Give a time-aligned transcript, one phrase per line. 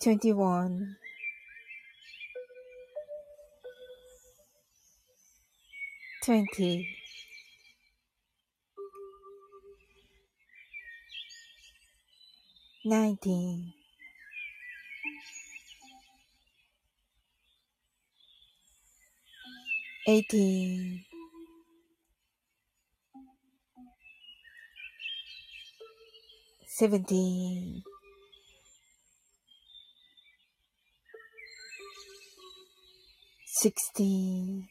[0.00, 0.96] 21
[6.22, 6.86] 20
[12.82, 13.74] 19
[20.06, 21.04] 18
[26.66, 27.89] 17
[33.60, 34.64] sixty,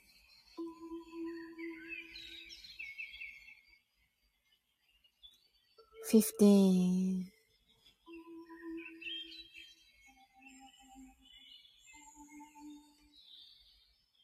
[6.10, 7.30] fifteen.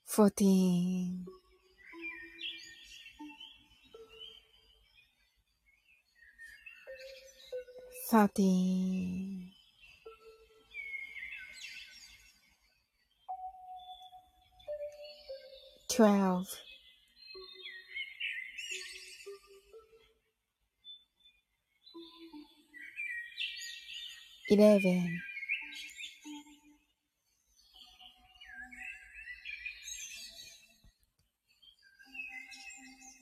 [0.08, 1.26] Fourteen,
[8.10, 9.45] thirteen,
[15.96, 16.48] twelve,
[24.50, 25.22] eleven,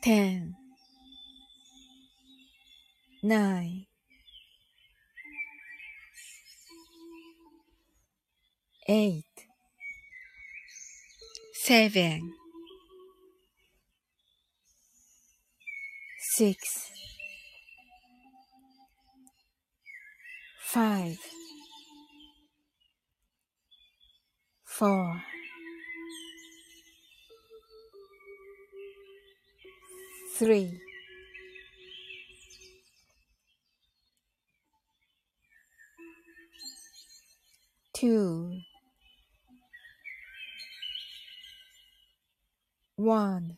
[0.01, 0.55] ten,
[3.21, 3.85] nine,
[8.87, 9.25] eight,
[11.53, 12.33] seven,
[16.35, 16.89] six,
[20.59, 21.15] five,
[24.65, 25.21] four,
[30.35, 30.81] three,
[37.93, 38.59] two,
[42.95, 43.57] one.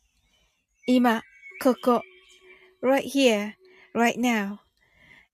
[0.87, 1.21] 今、
[1.61, 2.01] ここ、
[2.81, 3.53] right here,
[3.93, 4.57] right now.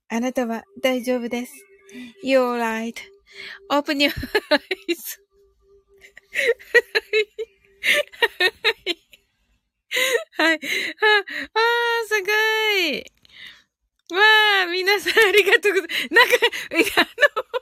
[0.10, 1.54] あなたは大丈夫です。
[2.24, 4.12] You're right.Open your
[4.52, 5.20] eyes.
[10.38, 10.56] はい。
[10.56, 12.28] あ、あー、すご
[12.90, 13.06] い。
[14.10, 14.22] わ
[14.64, 16.14] あ、皆さんありがとうございます。
[16.14, 16.36] なんか、
[16.96, 17.08] あの、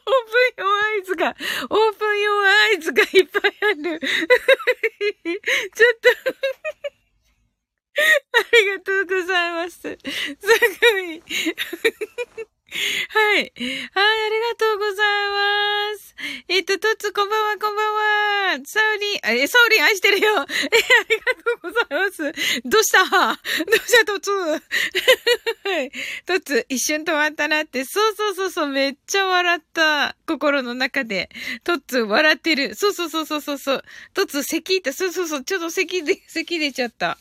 [0.06, 1.36] オープンヨアイズが、
[1.70, 4.00] オープンヨアイズがいっぱいある。
[5.76, 6.10] ちょっと
[7.98, 9.80] ありがとうございます。
[9.80, 11.24] すごい。
[13.08, 13.38] はい。
[13.38, 14.96] はい、ありがとうござい
[15.94, 16.16] ます。
[16.50, 18.60] えっ、と、とつ、こんばんは、こんばんは。
[18.66, 20.28] サウリン、え、サウリン愛してるよ。
[20.28, 20.60] え、ありがと
[21.70, 22.34] うございます。
[22.66, 23.06] どうした？
[23.06, 23.32] ど
[23.72, 24.06] うした？
[24.06, 24.58] とつは
[25.84, 25.92] い。
[26.26, 27.86] とつ、一瞬止まったなって。
[27.86, 30.18] そうそうそうそう、めっちゃ笑った。
[30.26, 31.30] 心の中で。
[31.64, 32.76] とつ、笑ってる。
[32.76, 33.84] そうそうそうそうそう。
[34.14, 34.92] とつ、咳いた。
[34.92, 37.18] そうそうそう、ちょっと咳で、咳出ちゃった。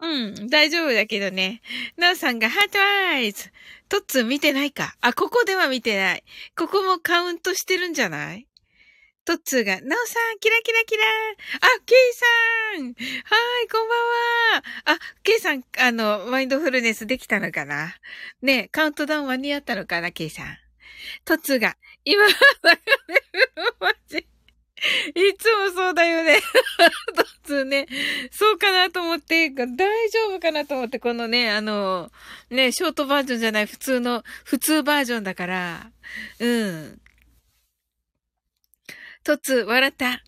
[0.00, 1.60] うん、大丈夫だけどね。
[1.96, 3.50] なおさんがハートアイズ。
[3.88, 6.24] トッツー見てないかあ、ここでは見てない。
[6.56, 8.46] ここもカウントしてるんじゃない？
[9.24, 12.26] トッツーが、なおさん、キラキラキラあ、ケイさ
[12.80, 12.94] んはい、
[13.68, 13.98] こんばん
[14.56, 17.94] はあ、ケイさん、あの、マインドフルネスできたのかな？
[18.40, 20.46] ねカウントダウン間に合ったのかな、ケイさん？
[21.24, 22.32] トッツーが、今、流
[23.08, 24.26] れるマジ。
[25.14, 26.40] いつもそうだよね。
[27.44, 27.86] 突ね。
[28.30, 29.66] そうかなと思って、大
[30.10, 32.10] 丈夫かなと思って、このね、あの、
[32.50, 35.90] ね、ショートバージョンじゃない、普通の、普通バージョンだから、
[36.38, 37.00] うん。
[39.24, 40.22] 突、笑った。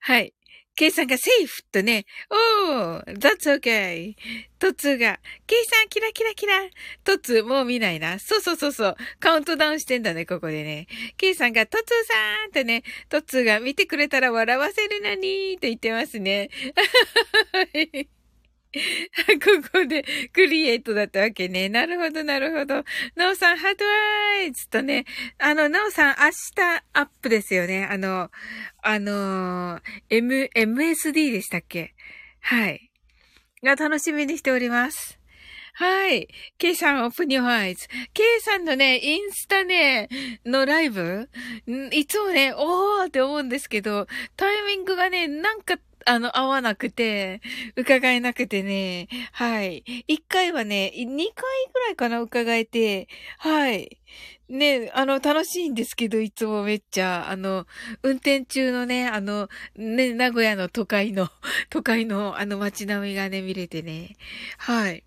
[0.00, 0.33] はい。
[0.76, 4.14] ケイさんがセーフとね、おー、that's okay.
[4.58, 6.54] トツが、ケイさんキラキラキラ。
[7.04, 8.18] トツ、もう見ないな。
[8.18, 8.96] そうそうそうそう。
[9.20, 10.88] カウントダウンしてんだね、ここでね。
[11.16, 16.50] ケイさんが、トツさんってね、トツが見てくれたら笑わせるのにって言ってますね。
[19.40, 21.68] ここでクリエイトだったわけね。
[21.68, 22.82] なるほど、なるほど。
[23.14, 25.04] なおさん、ハートワイズとね、
[25.38, 27.86] あの、なおさん、明日アップですよね。
[27.88, 28.30] あの、
[28.86, 31.94] あの、M、MSD でしたっけ？
[32.40, 32.90] はい。
[33.62, 35.18] が楽しみにしております。
[35.72, 36.28] はい。
[36.58, 37.88] K さん、オープニューアイズ。
[38.12, 40.10] K さんのね、インスタね、
[40.44, 41.30] のライブ？
[41.92, 47.40] いつもね、おーって思うんですけど、タイミングがね、なんかあの、会わなくて、
[47.76, 49.84] 伺えなくてね、はい。
[50.06, 53.08] 一回はね、二回ぐらいかな、伺えて、
[53.38, 53.98] はい。
[54.48, 57.66] ね、あの、楽しいんですけど、いつもめっちゃ、あの、
[58.02, 61.28] 運転中のね、あの、ね、名古屋の都会の、
[61.70, 64.16] 都会のあの街並みがね、見れてね、
[64.58, 65.04] はい。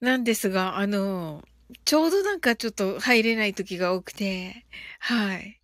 [0.00, 1.42] なんですが、あの、
[1.84, 4.66] ちょうどなんかちょっと入れない時が多くて、
[4.98, 5.61] はい。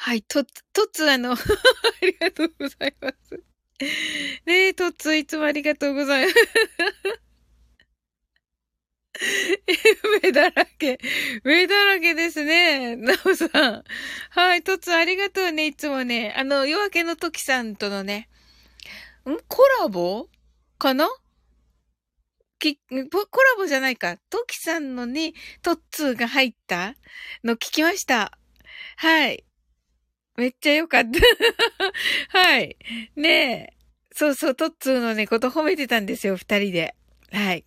[0.00, 1.36] はい、とつ、とつ、あの、 あ
[2.02, 3.42] りがとうございます。
[4.46, 6.36] ねえ、とつ、いつもありがとうございます。
[10.22, 10.98] 目だらけ。
[11.42, 12.94] 目だらけですね。
[12.96, 13.84] なおさん。
[14.30, 16.32] はい、とつありがとうね、いつもね。
[16.36, 18.28] あの、夜明けの時さんとのね、
[19.28, 20.28] んコラボ？
[20.78, 21.08] かな？
[22.60, 24.16] き、コラボじゃないか。
[24.30, 26.94] トキさんのに、トッツーが入った？
[27.44, 28.38] の聞きました。
[28.96, 29.47] はい。
[30.38, 31.18] めっちゃよかった。
[32.38, 32.76] はい。
[33.16, 33.72] ねえ。
[34.12, 36.94] そうそう、トッツーのね、こと褒めてたんですよ、二人で。
[37.32, 37.64] はい。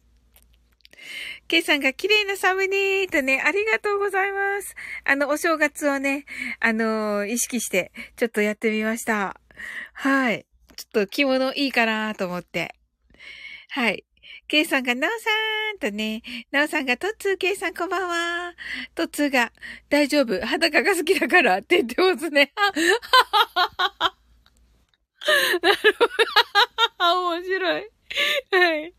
[1.49, 4.73] ケイさんが綺麗なサムネーとね、ありがとうございます。
[5.03, 6.25] あの、お正月をね、
[6.61, 9.39] あのー、意識して、ちょっとやってみました。
[9.93, 10.45] はい。
[10.77, 12.73] ちょっと着物いいかなと思って。
[13.69, 14.05] はい。
[14.51, 15.29] ケイさんが、ナオさ
[15.77, 18.53] んとね、ナオさんが、トッツー、ケイさんこんばんは。
[18.95, 19.53] トッツーが、
[19.87, 22.51] 大丈夫、裸が好きだからって言ってますね。
[25.63, 26.05] なるほ
[26.99, 27.37] ど。
[27.37, 27.61] 面白い。
[27.71, 27.79] はい。
[27.79, 28.91] あ、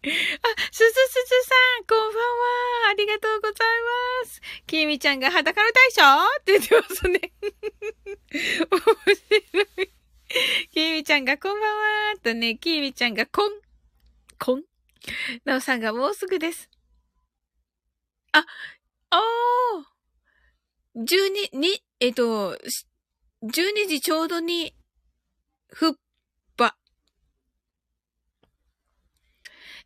[0.70, 2.88] すずすずさん、こんばんは。
[2.88, 3.68] ありがとうござい
[4.22, 4.40] ます。
[4.66, 6.02] きみちゃんが裸の大将
[6.40, 7.30] って言ってますね。
[8.70, 9.90] 面白い。
[10.72, 12.16] きみちゃんがこんばんは。
[12.22, 13.52] とね、きみちゃんがこん、
[14.38, 14.71] こん
[15.44, 16.70] なおさんがもうすぐです。
[18.32, 18.44] あ、
[19.10, 19.20] ああ、
[20.96, 22.56] 12、に、えっと、
[23.42, 24.74] 12時ちょうどに、
[25.68, 25.92] ふっ
[26.56, 26.76] ぱ。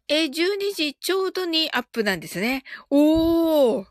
[0.08, 2.62] え、12時ちょうどにアップなんですね。
[2.90, 3.86] おー。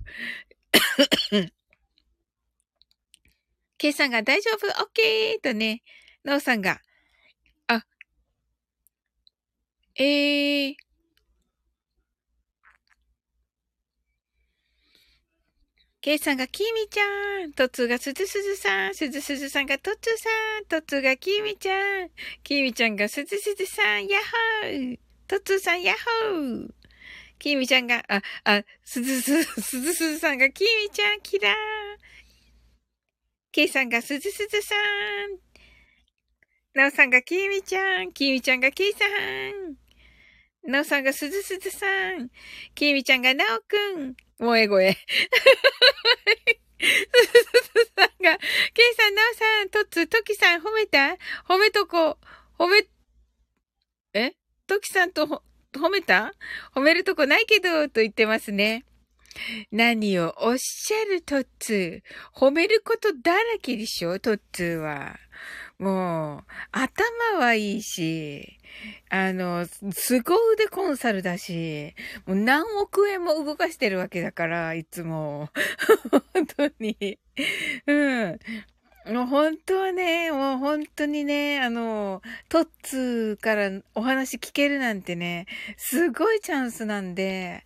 [3.78, 4.68] ケイさんが大丈夫？
[4.68, 5.84] オッケーとね、
[6.24, 6.82] なおさんが、
[7.68, 7.86] あ、
[9.96, 10.76] えー、
[16.06, 17.54] ケイさんがキミちゃん。
[17.54, 18.94] トツがスズスズさん。
[18.94, 20.30] スズスズさんがトツさ
[20.62, 20.66] ん。
[20.66, 22.10] トツがキミちゃん。
[22.44, 24.06] キミちゃんがスズスズさん。
[24.06, 24.22] ヤッ
[24.62, 25.00] ホー。
[25.28, 25.96] トツさんヤッ
[26.30, 26.70] ホー。
[27.40, 31.54] キミちゃんが、あ、あ、スズスズ、スズスズさんがキミちゃんキラー。
[33.52, 35.40] ケイさんがスズスズさん。
[36.76, 38.14] なおさんがきみちゃん。
[38.14, 39.85] きみちゃんがきいさん。
[40.68, 42.30] なおさんがすずすずさん。
[42.74, 44.16] きみちゃんがなおくん。
[44.40, 44.94] 萌え声。
[44.94, 45.08] すず
[46.84, 48.38] すずさんが、
[48.74, 51.18] けいさん、なおさん、とつ、ときさん褒めた？
[51.48, 52.18] 褒めとこ。
[52.58, 52.86] 褒め、
[54.14, 54.34] え？
[54.68, 55.26] ときさんと
[55.74, 56.34] 褒めた？
[56.74, 58.86] 褒めるとこないけど、と言ってますね。
[59.72, 62.02] 何をおっしゃるトッツー。
[62.34, 65.18] 褒めることだらけでしょトッツーは。
[65.80, 68.58] もう、頭はいいし、
[69.10, 71.94] あの、凄腕コンサルだし、
[72.26, 75.50] もう何億円も動かしてるわけだから、いつも。
[76.34, 77.20] 本当に。
[77.88, 78.40] うん。
[79.08, 85.46] もう本当はね、もう本当にね、あの、トッツーからお話聞けるなんてね、
[85.78, 87.66] すごいチャンスなんで、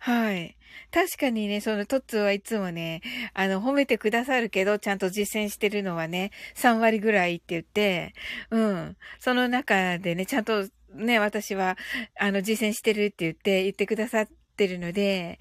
[0.00, 0.56] はい。
[0.92, 3.02] 確かにね、そのトッツーはいつもね、
[3.34, 8.14] あの、褒めてくださるけど、ちゃんと実践してるのはね、3割ぐらいって言って、
[8.50, 8.96] うん。
[9.20, 11.78] その中でね、ちゃんとね、私は、
[12.18, 15.38] あの、実践してるって言って、言ってくださっててるので、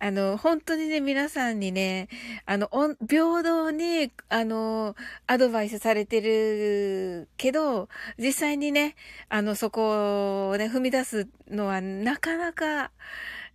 [0.00, 2.08] あの、本当にね、皆さんにね、
[2.44, 2.68] あの、
[3.08, 4.94] 平等に、あの、
[5.26, 7.88] アドバイスされてるけど、
[8.18, 8.96] 実際にね、
[9.30, 12.90] あの、そこをね、踏み出すのはなかなか、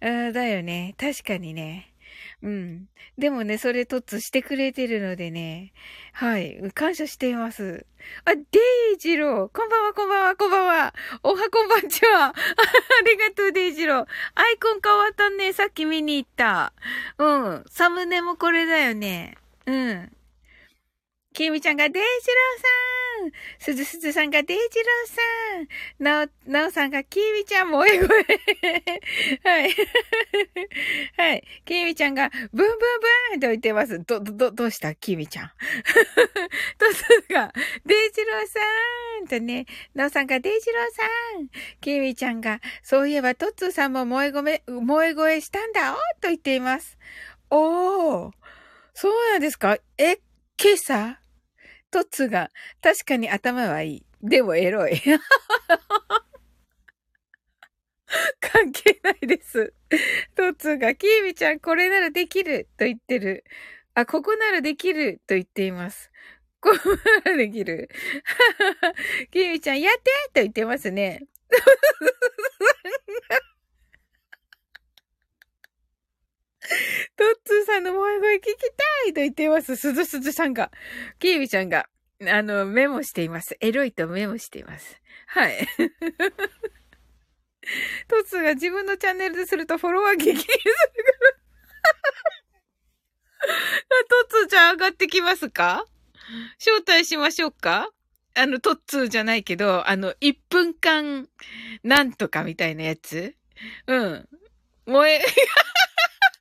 [0.01, 0.95] だよね。
[0.97, 1.94] 確かにね。
[2.45, 2.87] うん。
[3.17, 5.73] でもね、それとつしてくれてるのでね。
[6.13, 6.71] はい。
[6.75, 7.87] 感謝しています。
[8.23, 8.41] あ、デ
[8.93, 9.49] イジロー。
[9.51, 10.93] こんばんは、こんばんは、こんばんは。
[11.23, 12.27] おはこんばんちは。
[12.29, 12.33] あ
[13.03, 14.07] りがとう、デイジロー。
[14.35, 15.53] アイコン変わったね。
[15.53, 16.71] さっき見に行った。
[17.17, 17.65] うん。
[17.67, 19.37] サムネもこれだよね。
[19.65, 20.15] うん。
[21.33, 22.67] きみちゃんがデイジローさ
[23.01, 23.04] ん
[23.59, 25.21] すずすずさんがデイジローさ
[25.61, 28.07] んなお、なおさんがきみちゃん萌え声
[29.43, 29.75] はい。
[31.17, 31.43] はい。
[31.65, 32.67] きみちゃんがブンブン
[33.31, 33.99] ブンと言ってます。
[34.03, 34.95] ど、ど、どうした？
[34.95, 35.51] きみちゃん。
[36.77, 37.51] とすが、
[37.85, 38.59] デイジローさ
[39.23, 41.03] んとね、なおさんがデイジローさ
[41.39, 41.49] ん
[41.81, 46.97] きみちゃんが、そういえばトッツーさんも萌え声、萌え声したんだおと言っています。
[47.49, 48.31] おー。
[48.93, 49.77] そうなんですか？
[49.97, 50.19] え、
[50.57, 51.24] 今朝？
[51.95, 54.05] トッツが、確かに頭はいい。
[54.21, 54.99] でもエロい。
[58.41, 59.73] 関係ないです。
[60.35, 63.45] トッツが、キーミちゃんこれならできると言ってる。
[63.93, 66.11] あ、ここならできると言っています。
[66.59, 66.89] ここ
[67.23, 67.89] ならできる。
[69.31, 70.01] キーミちゃんやって
[70.33, 71.25] と言ってますね。
[77.15, 79.75] トッツーさんの萌え声聞きたいと言っています。
[79.75, 80.71] すずすずさんが。
[81.19, 81.87] キービちゃんが、
[82.27, 83.57] あの、メモしています。
[83.59, 85.01] エロいとメモしています。
[85.27, 85.67] はい。
[88.07, 91.35] トッツーが自分のチャンネルでするとフォロワー激減するから。
[94.09, 95.85] トッツーちゃん上がってきますか？
[96.59, 97.89] 招待しましょうか？
[98.35, 101.29] あの、トッツーじゃないけど、あの、1分間、
[101.83, 103.35] なんとかみたいなやつ
[103.87, 104.29] うん。
[104.85, 105.23] 萌え、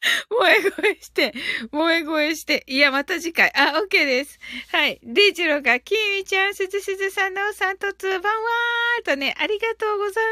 [0.30, 1.32] 萌え声して、
[1.72, 2.64] 萌え声して。
[2.66, 3.50] いや、また次回。
[3.54, 4.38] あ、OK です。
[4.70, 5.00] はい。
[5.02, 10.24] デイジローが、キーミちゃん、すずすずさん、なおさんとつばんわーとね、ありがとうござい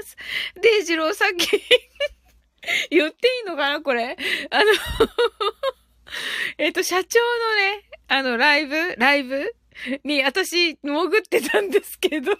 [0.00, 0.16] ます。
[0.60, 1.48] デイジロー、さっき
[2.90, 4.16] 言っていいのかなこれ？
[4.50, 4.72] あの
[6.58, 9.54] えっと、社長のね、あの、ライブライブ
[10.04, 12.32] に、私、潜ってたんですけど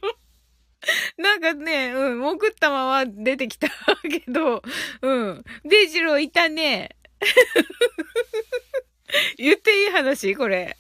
[1.19, 3.69] なんかね、うん、潜ったまま出てきた
[4.03, 4.63] けど、
[5.03, 5.45] うん。
[5.65, 6.97] デイジローいたね。
[9.39, 10.37] 言っていい話？
[10.37, 10.77] これ。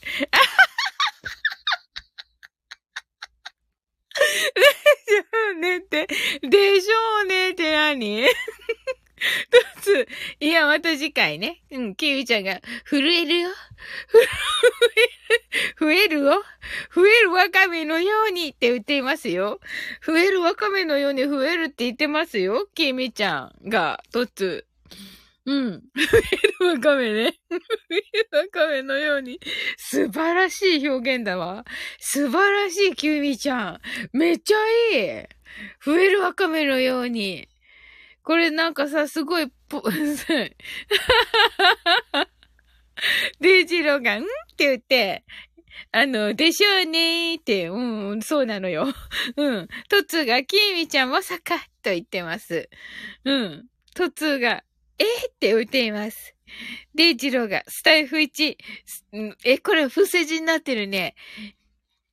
[4.17, 4.23] で
[4.63, 5.23] しょ
[5.53, 6.07] うねって、
[6.43, 8.27] でしょうねって何？
[9.16, 10.08] 一つ、
[10.40, 11.62] いや、また次回ね。
[11.70, 13.49] うん、キウイちゃんが、震えるよ。
[15.80, 16.44] 増えるよ。
[16.94, 19.61] 増えるワカメのようにって言っていますよ。
[20.04, 22.68] 増えるワカメのように増えるって言ってますよ。
[22.75, 24.66] キミちゃんが、とつ。
[25.46, 25.73] うん。
[25.73, 25.80] 増
[26.18, 27.35] えるワカメね。
[27.50, 27.56] 増
[27.90, 29.40] えるワカメのように。
[29.78, 31.64] 素晴らしい表現だわ。
[31.99, 33.80] 素晴らしい、キミちゃん。
[34.12, 34.56] めっちゃ
[34.92, 35.26] いい。
[35.85, 37.49] 増えるワカメのように。
[38.26, 39.80] これなんかさ、すごい、ぽ、
[43.38, 45.25] デイジローが、んって言って、
[45.92, 48.88] あの、でしょうねーって、うん、そうなのよ。
[49.38, 49.68] うん。
[49.88, 52.68] トツが、キミちゃんまさか、と言ってます。
[53.25, 53.68] うん。
[53.95, 54.64] トツが、
[54.99, 56.35] え、って言っています。
[56.97, 58.56] デイジローが、スタイフ1、
[59.45, 61.14] え、これ、伏せ字になってるね。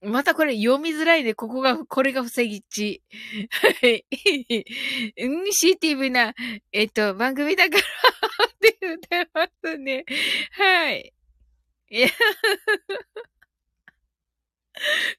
[0.03, 3.01] またこれ読みづらいで、ここが、これが防ぎち。
[3.81, 4.05] はい。
[5.17, 6.33] うん、シーティブな、
[6.71, 7.81] えっと、番組だから
[8.45, 10.05] って言ってますね。
[10.51, 11.13] はい。
[11.89, 12.07] いや。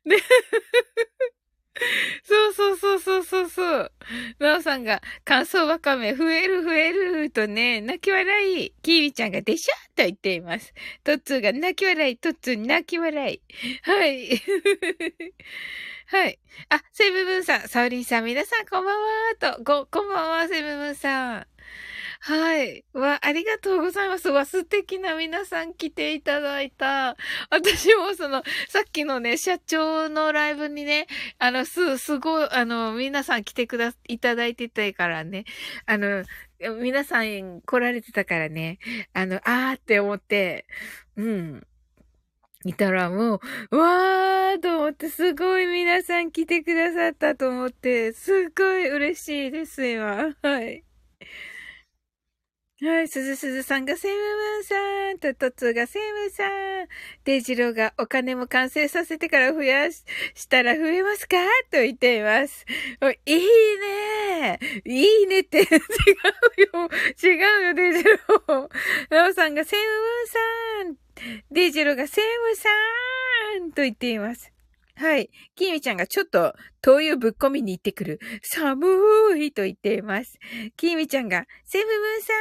[0.05, 0.17] で、
[2.23, 3.93] そうそうそうそうそうそう。
[4.39, 8.73] なおさんが、乾燥わかめ増える増えるとね、泣き笑い。
[8.83, 10.73] キービちゃんがでしょと言っています。
[11.03, 12.17] トッツーが泣き笑い。
[12.17, 13.41] トッツー泣き笑い。
[13.83, 14.29] はい。
[16.07, 16.39] はい。
[16.69, 21.54] あ、セブブンさん、サウリンさん、皆さんこんばんはと、ご、こんばんは、セブブンさん。
[22.27, 22.87] はい。
[22.95, 24.31] わ、ありがとうございます。
[24.31, 27.19] わ、素敵な皆さん来ていただいた。
[27.51, 31.07] 私もその、さっきのね、社長のライブにね、
[31.39, 35.45] あの、す、すごい、あの、皆さん来てくだ、いただいてたからね、
[35.85, 36.25] あの、
[36.81, 38.79] 皆さん来られてたからね、
[39.13, 40.65] あの、あーって思って、
[41.17, 41.67] うん。
[42.65, 50.35] いたらもう、わーと思って、すごい皆さん来てくださったと思って、すっごい嬉しいです、今。
[50.41, 50.85] はい。
[52.87, 54.75] はい、すずすずさんがセムムーンさ
[55.15, 56.87] ん、とトツがセムさん、
[57.25, 61.37] デイジローがお金も完成させてから増やし、したら増えますか？
[61.71, 62.67] と言っています。
[63.25, 63.39] いい
[63.81, 64.59] ね。
[64.85, 65.61] いいねって。
[65.65, 66.91] 違うよ。
[67.23, 67.29] 違
[67.63, 68.69] うよ、デジロー。
[69.09, 72.69] ナオさんがセムムーンさん、デジローがセムさ
[73.65, 73.73] ん。
[73.73, 74.54] と言っています。
[74.97, 75.31] はい。
[75.57, 78.21] キミちゃんがちょっと灯油ぶっ込みに行ってくる。
[78.43, 78.87] 寒
[79.39, 80.39] いと言っています。
[80.77, 82.33] キミちゃんが、セブブンさ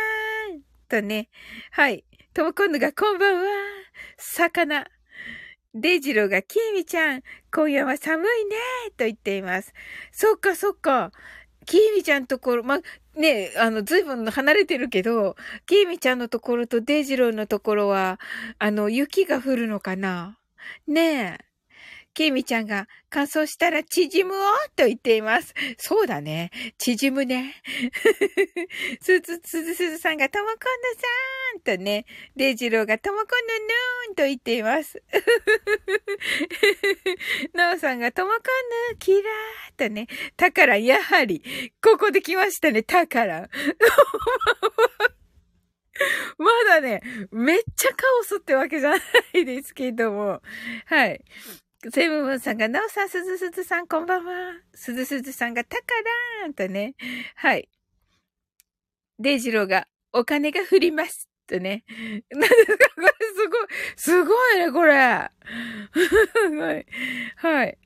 [0.55, 1.29] んとね。
[1.71, 2.05] はい。
[2.33, 3.43] ともこんぬがこんばんは。
[4.17, 4.85] 魚。
[5.73, 8.55] デイジローが、キミちゃん、今夜は寒いね
[8.95, 9.73] と言っています。
[10.11, 11.11] そっかそっか。
[11.65, 12.79] キーミちゃんところ、ま、
[13.15, 18.19] ね、あの、ずいぶん離れてるけど、キーミちゃんのところとデイジローのところは、
[18.59, 20.37] あの、雪が降るのかな？
[20.85, 21.52] ねえ。
[22.13, 24.37] ケイミちゃんが乾燥したら縮むを
[24.75, 25.53] と言っています。
[25.77, 26.51] そうだね。
[26.77, 27.55] 縮むね。
[29.01, 30.67] すず、すずすずさんがともこんのさ
[31.57, 32.05] んとね、
[32.35, 35.01] デイジローがともこんのぬーんと言っています。
[37.53, 38.41] なおさんがともこん
[38.91, 41.41] ぬキラーとね、たからやはり、
[41.81, 43.49] ここで来ましたね、たから。
[46.37, 48.97] まだね、めっちゃカオスってわけじゃな
[49.33, 50.41] いですけども。
[50.85, 51.23] はい。
[51.91, 54.53] セブンさんが、なおさん、すずすずさん、こんばんは。
[54.73, 55.83] すずすずさんが、たか
[56.41, 56.95] らーんとね。
[57.35, 57.69] はい。
[59.19, 61.29] デイジローが、お金が降ります。
[61.45, 61.83] とね。
[62.31, 63.67] 何ですかこれ、すごい、
[63.97, 64.93] すごいね、これ。
[64.95, 65.29] は
[66.73, 66.85] い。
[67.35, 67.77] はい。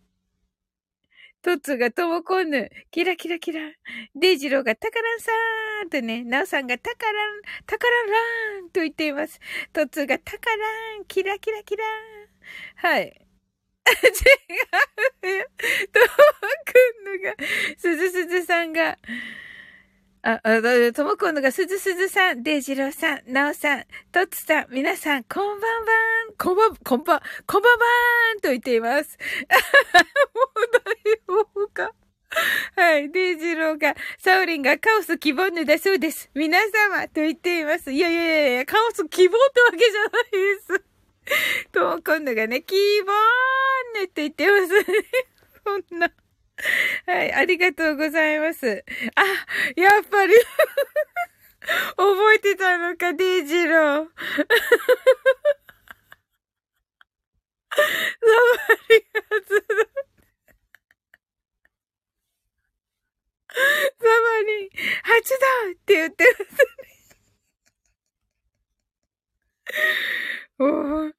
[1.41, 3.61] トッツがともこんぬ、キラキラキラ。
[4.15, 9.39] デイジローがタカランさーんとね、ナオさんがタカラン、タカランラーンと言っています。
[9.73, 11.85] トッツがタカラン、キラキラキラ。
[12.75, 13.26] はい。
[13.87, 15.45] 違うよ。
[15.93, 16.07] とも
[16.65, 17.35] くんのが、
[17.77, 18.97] すずすずさんが、
[20.23, 20.61] あ、あ、
[20.93, 25.93] ともくんのが、すずすずさん、デイジローさん、なおさん、とつさん、皆さん、こんばんば
[26.31, 29.17] ん、こんばん、こんばん、こんばんばーんと言っています。
[30.35, 31.93] もう大丈夫か。
[32.75, 33.09] はい。
[33.11, 36.29] デイジローが、サウリンがカオス希望ぬだそうです。
[36.33, 37.91] 皆様と言っています。
[37.91, 40.83] いやいやいやいや、カオス希望ってわけじゃないです。
[41.71, 43.05] と、今度がね、キー
[43.97, 44.85] ボーンヌって言ってますね。
[45.89, 46.13] そんな。
[47.05, 48.83] はい、ありがとうございます。
[49.15, 49.23] あ、
[49.79, 50.33] やっぱり
[51.97, 54.07] 覚えてたのか、デイジロー。
[57.77, 60.07] サバリ発動。
[63.57, 64.69] サバリン
[65.03, 65.29] 発
[65.65, 66.87] 動って言ってますね。
[70.59, 71.13] おー。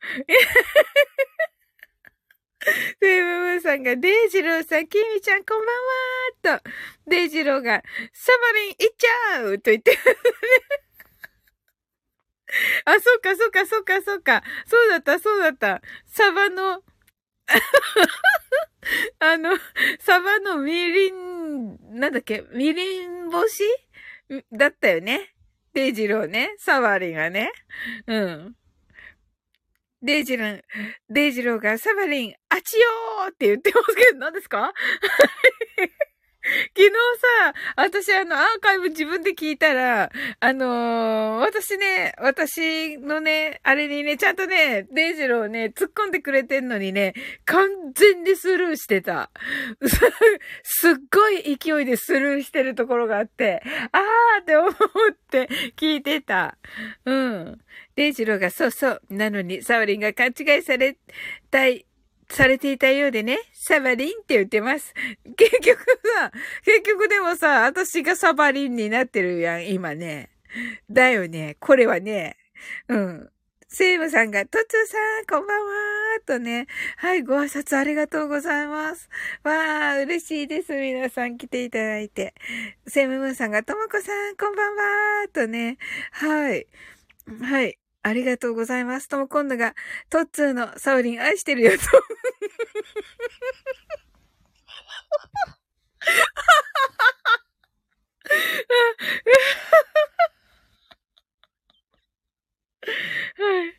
[3.01, 5.61] セイムムーさんが、デイジローさん、キミちゃんこん
[6.45, 6.71] ばんはーと、
[7.07, 9.97] デイジローが、サバリン行っちゃうと言って
[12.85, 14.43] あ、そうか、そうか、そうか、そうか。
[14.67, 15.83] そうだった、そうだった。
[16.07, 16.83] サバの
[19.21, 19.57] あの、
[20.01, 23.65] サバのみりん、なんだっけ、みりん干し？
[24.53, 25.35] だったよね。
[25.75, 26.55] デイジローね。
[26.59, 27.53] サバリンがね。
[28.07, 28.57] うん。
[30.03, 30.61] デイジロー、
[31.11, 34.73] デイジローがサバリン、あちよーって言ってますけど、何ですか？
[36.75, 36.91] 昨日
[37.45, 47.13] さ、私あのアーカイブ自分で聞いたら、あのー、私ね、私のね、あれにね、ちゃんとね、デイジローね、突っ込んでくれてんのにね、
[47.45, 49.31] 完全にスルーしてた。
[50.63, 54.75] すっごい勢いでスルーしてるところがあって、あーって思っ
[55.31, 56.57] て聞いてた。
[57.05, 57.59] うん。
[57.99, 59.03] デイジローがそうそう。
[59.11, 60.97] なのに、サオリンが勘違いされ
[61.51, 61.85] たい
[62.31, 64.95] されていたようでね、サバリンって言ってます。
[65.37, 65.81] 結局
[66.17, 66.31] さ、
[66.65, 70.31] 結局でもさ、私がサバリンになってるやん、今ね。
[70.89, 71.57] だよね。
[71.59, 72.37] これはね、
[72.87, 73.31] うん。
[73.67, 76.69] セイムさんが、トツーさん、こんばんはーとね。
[76.99, 79.11] はい、ご挨拶ありがとうございます。
[79.43, 80.73] わー、嬉しいです。
[80.73, 82.33] 皆さん来ていただいて。
[82.87, 85.79] セイムムーンさんが、ともこさん、こんばんはーとね。
[86.13, 86.69] はい。
[87.43, 87.79] はい。
[88.09, 89.09] ありがとうございます。
[89.09, 89.75] とも今度が、
[90.11, 91.79] トッツーのサウリン愛してるよと。
[103.37, 103.75] はい。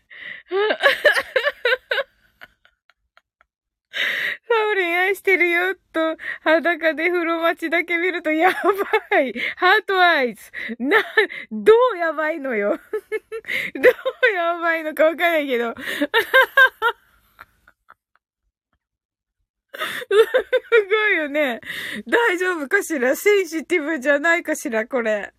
[4.69, 9.33] サウリン愛してるよ、と、裸で風呂待ちだけ見るとやばい。
[9.55, 10.41] heart eyes。
[10.77, 10.97] な、
[11.51, 12.77] どうやばいのよ。
[13.73, 13.89] ど
[14.29, 15.73] うやばいのかわかんないけど。
[19.73, 19.85] す
[20.87, 21.61] ごいよね。
[22.05, 23.15] 大丈夫かしら？
[23.15, 25.33] センシティブじゃないかしらこれ。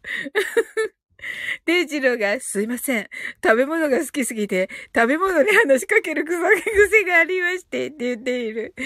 [1.67, 3.09] デイジローが、すいません。
[3.43, 8.75] 食べ物が好きすぎて、食べ物に話しかける癖がありまして、って言っている。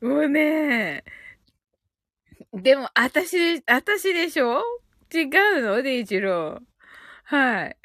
[0.00, 1.04] もうね、
[2.52, 4.60] でも、あたし、あたしでしょ？
[5.14, 5.24] 違
[5.58, 5.82] うの？
[5.82, 6.60] デイジロー。
[7.24, 7.76] はい。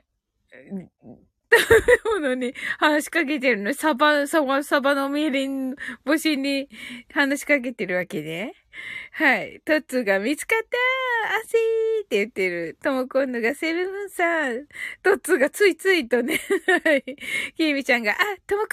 [1.52, 3.74] 食べ物に話しかけてるの。
[3.74, 6.70] サバ、サバ、サバのみりん干しに
[7.14, 8.54] 話しかけてるわけね。
[9.14, 9.62] はい。
[9.66, 12.78] トッツが見つかったー汗ーって言ってる。
[12.82, 14.68] とも今度がセブンさん。
[15.04, 16.40] トッツがついついとね。
[16.86, 17.04] はい。
[17.58, 18.16] キーミちゃんが、あ、
[18.48, 18.70] とも今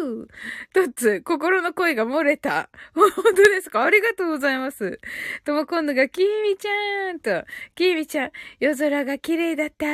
[0.00, 0.26] 度さん、ヤッホー
[0.74, 2.68] トッツ、心の声が漏れた。
[2.94, 3.84] 本当ですか？
[3.84, 5.00] ありがとうございます。
[5.44, 7.44] とも今度が、キーミちゃんと、
[7.74, 9.86] キーミちゃん、夜空が綺麗だった？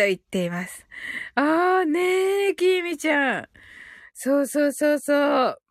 [0.00, 0.86] と言っています。
[1.34, 3.48] あーねー、きーみちゃん。
[4.14, 5.62] そうそうそうそう。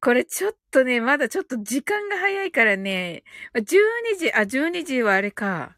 [0.00, 3.22] これちょっとね、まだちょっと時間が早いからね、
[3.54, 3.66] 12
[4.18, 5.76] 時、あ、12時はあれか。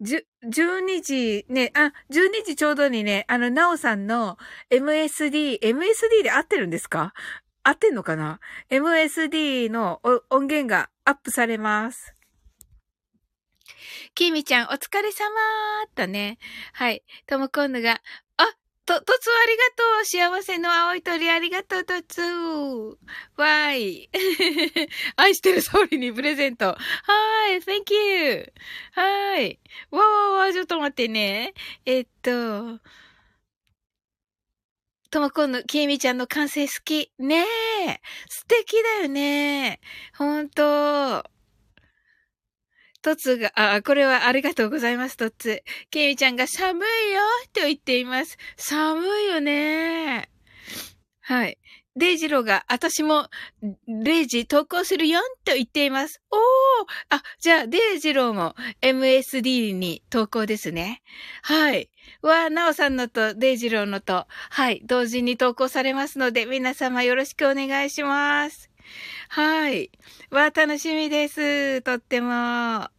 [0.00, 4.36] 12時、ね、あ、12時ちょうどにね、あの、なおさんの
[4.70, 7.14] MSD、MSD で合ってるんですか？
[7.62, 12.16] 合ってんのかな ?MSD の音源がアップされます。
[14.14, 16.38] きみちゃん、お疲れ様ーとね。
[16.72, 17.02] はい。
[17.26, 18.00] ともこんぬが、
[18.36, 18.44] あ、
[18.84, 22.20] と、とつありがとう幸せの青い鳥ありがとう、とつ
[23.36, 24.10] わーい。
[25.16, 26.66] 愛してる総理にプレゼント。
[26.66, 28.52] はーい、thank you.
[28.92, 29.60] はーい。
[29.90, 31.54] わーわわ、ちょっと待ってね。
[31.84, 32.80] えっと、
[35.12, 37.12] ともこんぬ、きみちゃんの完成好き。
[37.18, 37.44] ね
[37.86, 38.00] え。
[38.30, 39.78] 素敵だよね。
[40.16, 41.22] ほんと。
[43.02, 45.62] トツが、あ、これはありがとうございます、トツ。
[45.90, 47.20] ケイミちゃんが寒いよ
[47.52, 48.38] と言っています。
[48.56, 50.30] 寒いよね。
[51.20, 51.58] はい。
[51.94, 53.28] デイジローが、私も、
[53.86, 56.22] レイジ投稿するよんと言っています。
[56.30, 56.38] おー
[57.10, 61.02] あ、じゃあ、デイジローも MSD に投稿ですね。
[61.42, 61.90] はい。
[62.22, 68.70] わー、なおさんのと、デイジローのと、はい、同時に投稿されますので、皆様よろしくお願いします。
[69.34, 69.90] はい。
[70.30, 71.80] わ、楽しみです。
[71.80, 72.90] とっても。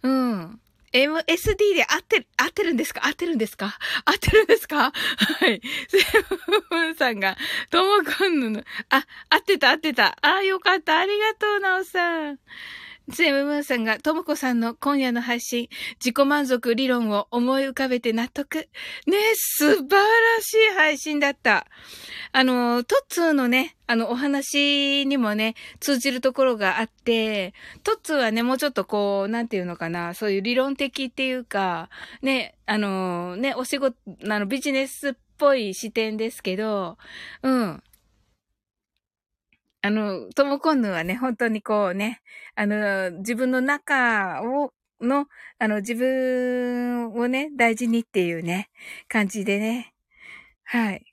[0.00, 0.60] うん。
[0.92, 3.04] MSD で合ってる、合ってるんですか？
[3.04, 3.76] 合ってるんですか？
[4.04, 4.92] 合ってるんですか？
[4.92, 4.92] は
[5.48, 5.60] い。
[5.88, 5.98] セ
[6.70, 7.36] ブンさんが、
[7.70, 10.16] ともこんの、あ、合ってた合ってた。
[10.22, 11.00] あ、よかった。
[11.00, 12.38] ありがとう、なおさん。
[13.12, 15.68] セムムーンさんが、ともこさんの今夜の配信、
[16.00, 18.56] 自己満足理論を思い浮かべて納得。
[18.56, 20.06] ね素晴ら
[20.40, 21.66] しい配信だった。
[22.32, 31.90] あの、トッツーのね、あの、お話にもね、通じるところがあって、トッツーはね、もうちょっとこう、なんていうのかな、そういう理論的っていうか、
[32.22, 33.96] ね、あの、ね、お仕事、
[34.28, 36.98] あの、ビジネスっぽい視点ですけど、
[37.42, 37.82] うん。
[39.86, 42.20] あの、ともこんぬはね、本当にこうね、
[42.56, 45.26] あの、自分の中を、の、
[45.60, 48.68] あの、自分をね、大事にっていうね、
[49.06, 49.94] 感じでね。
[50.64, 51.04] はい。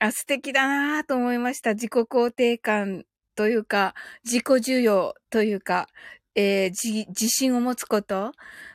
[0.00, 1.72] あ、素敵だなぁと思いました。
[1.72, 5.88] 自己肯定感というか、自己需要というか、
[6.34, 8.32] えー、自、自信を持つこと。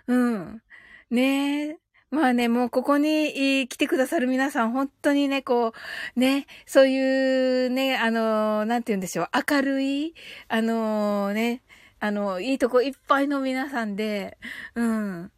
[0.08, 0.64] うん。
[1.12, 1.78] ねえ。
[2.12, 5.74] まあね、もうここに来てくださる皆さん、本当にね、こ
[6.16, 10.16] う、ね、そういうね、あの、なんて言うんでしょう、明るい、
[10.48, 11.62] あのね、
[12.00, 14.40] あの、いいとこいっぱいの皆さんで、
[14.74, 15.32] うん。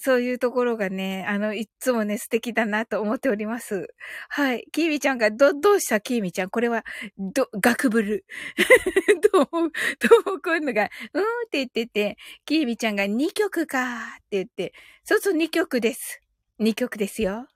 [0.00, 3.88] そういうところがね、あの、いつもね、素敵だなと思っております。
[4.28, 4.66] はい。
[4.72, 6.00] キーミちゃんが、ど、どうした？
[6.00, 6.84] キーミちゃんこれは、
[7.18, 8.24] ど、学ぶる。
[9.32, 14.72] どう、どうこういうのが、うーんって言ってて、キーミちゃんが2曲かって言って、
[15.04, 16.20] そうそう2曲です。
[16.60, 17.46] 2曲ですよ。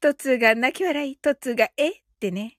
[0.00, 2.56] トツが泣き笑い、トツが、えってね。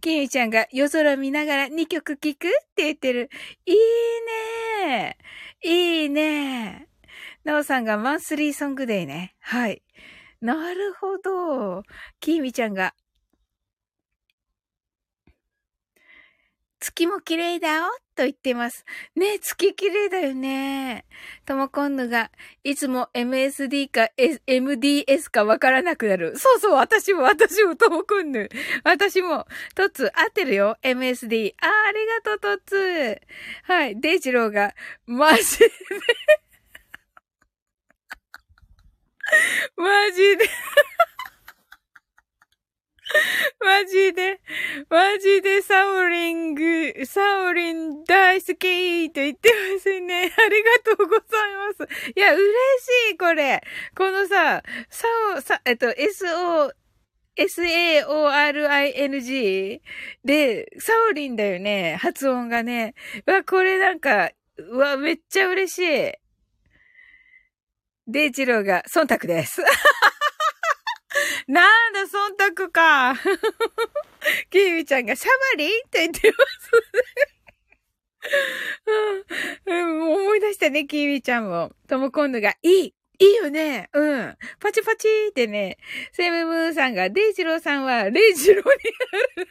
[0.00, 3.30] キーミちゃんが夜空見ながら2曲聴くって言ってる。
[3.66, 3.76] いい
[4.86, 5.16] ね
[5.62, 6.89] いいね
[7.44, 9.34] なおさんがマンスリーソングデーね。
[9.40, 9.82] はい。
[10.40, 11.82] なるほど。
[12.20, 12.94] きーみちゃんが
[16.80, 17.84] 月も綺麗だよ
[18.16, 18.84] と言ってます。
[19.14, 21.04] ね月綺麗だよね。
[21.44, 22.30] ともこんぬが、
[22.64, 26.38] いつも MSD か、S、MDS かわからなくなる。
[26.38, 28.48] そうそう、私も、私もともこんぬ。
[28.82, 30.76] 私も、トツ、合ってるよ。
[30.82, 31.52] MSD。
[31.60, 33.20] あ、あありがとう、トツ。
[33.64, 34.00] はい。
[34.00, 34.74] デイジローが、
[35.06, 35.70] マジで
[39.76, 40.48] マジで
[43.60, 44.40] マジで、
[44.88, 50.32] マジでサウリング、サウリン大好きと言ってますね。
[50.36, 51.24] ありがとうござい
[51.56, 52.10] ます。
[52.14, 52.42] いや、嬉
[53.10, 53.62] しい、これ。
[53.96, 56.72] このさ、サウ、さ、えっと、SO、
[57.36, 58.12] S-A-O-R-I-N-G
[60.24, 61.96] で、サオリンだよね。
[61.96, 62.94] 発音がね。
[63.26, 66.12] わ、これなんか、うわ、めっちゃ嬉しい。
[68.10, 69.62] デイチローが忖度です。
[71.46, 73.14] なんだ、忖度か。
[74.50, 76.70] キーミちゃんがシャバリンって言ってます
[79.66, 80.12] うん。
[80.12, 81.72] 思い出したね、キーミちゃんも。
[81.88, 83.90] とも今度が、いいいいよね。
[83.92, 84.36] うん。
[84.60, 85.76] パチパチってね、
[86.12, 88.70] セムムーンさんが、デイジローさんは、レイジローに
[89.36, 89.48] なる。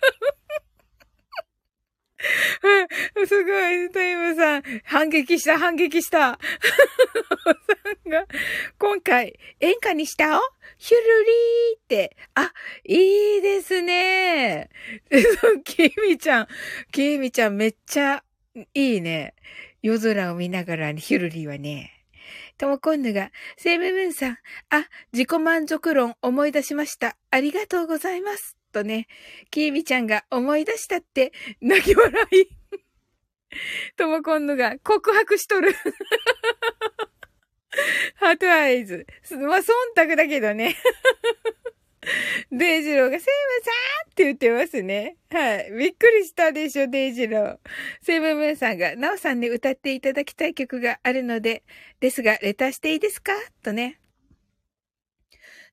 [3.28, 6.20] すごい、タイムさん、反撃した、反撃した。
[6.20, 6.38] さ
[8.08, 8.26] んが、
[8.78, 10.40] 今回、演歌にした
[10.78, 12.52] ヒュルリーって、あ、
[12.86, 14.70] いいですね。
[15.64, 16.48] キミちゃん、
[16.92, 18.24] キミちゃんめっちゃ
[18.74, 19.34] いいね。
[19.82, 22.06] 夜空を見ながらヒュルリーはね。
[22.58, 24.38] ともこんぬが、セイムムーンさん、
[24.70, 27.16] あ、自己満足論思い出しました。
[27.32, 28.59] ありがとうございます。
[28.72, 29.08] とね、
[29.52, 32.48] キーミちゃんが思い出したって泣き笑い。
[33.96, 35.74] ともこんぬが告白しとる。
[38.16, 39.06] heart eyes。
[39.32, 40.76] まあ、忖度だけどね。
[42.52, 43.72] デイジローがセイムさ
[44.08, 45.18] んって言ってますね。
[45.30, 45.72] はい。
[45.72, 47.60] びっくりしたでしょ、デイジロー。
[48.02, 51.64] セイムムーンさんが、ナオさんに歌っていただきたい曲があるので、
[52.00, 53.34] ですが、レターしていいですか？
[53.64, 54.00] とね。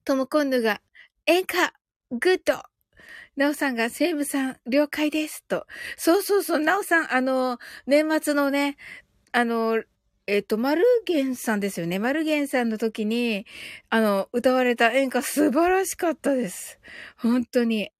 [0.05, 0.83] ともこんぬが、
[1.27, 1.75] 演歌、
[2.11, 2.63] グッド。
[3.37, 5.45] なおさんが、セイムさん、了解です。
[5.45, 5.67] と。
[5.99, 8.77] そうそうそう、なおさん、あの、年末のね、
[9.33, 9.83] あの、
[10.27, 11.99] えっと、マルゲンさんですよね。
[11.99, 13.47] マルゲンさんの時に、
[13.91, 16.81] あの、歌われた演歌素晴らしかったです。
[17.19, 17.91] 本当に。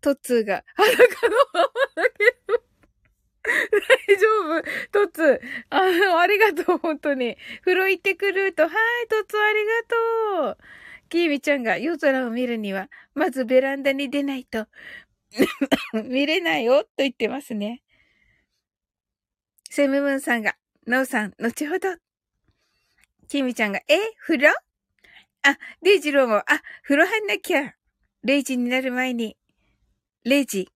[0.00, 2.62] トッツーが、裸のままだけど。
[4.08, 4.26] 大丈
[4.60, 5.40] 夫トッツー。
[5.70, 7.36] あの、ありがとう、本当に。
[7.60, 8.72] 風呂行ってくると、はい、
[9.08, 10.64] トッツーありがとう。
[11.08, 14.66] キーミちゃんが夜空を見るには、まずベランダに出ないと、
[16.04, 17.82] 見れないよ、と言ってますね。
[19.70, 21.96] セムムーンさんが、なおさん、後ほど。
[23.28, 24.54] きみちゃんが、え風呂？
[25.42, 26.44] あ、レイジローも、あ、
[26.82, 27.74] 風呂入んなきゃ。
[28.24, 29.36] 0時になる前に。
[30.24, 30.68] 0時。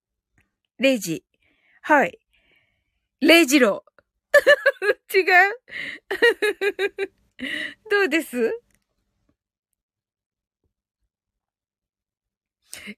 [0.79, 1.25] 0時。
[1.83, 2.19] はい。
[3.21, 3.93] レイジロー。
[5.15, 5.61] 違う
[7.91, 8.61] どうです？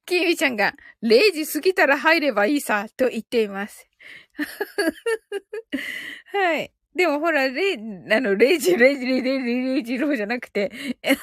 [0.07, 3.87] キーミちゃんが、0時過ぎたら入ればいいさ、と言っています。
[6.33, 6.73] はい。
[6.95, 7.77] でもほら、レ、あ
[8.21, 10.71] の、0時、0時、0時、0時、ローじゃなくて、
[11.03, 11.17] ヤッホー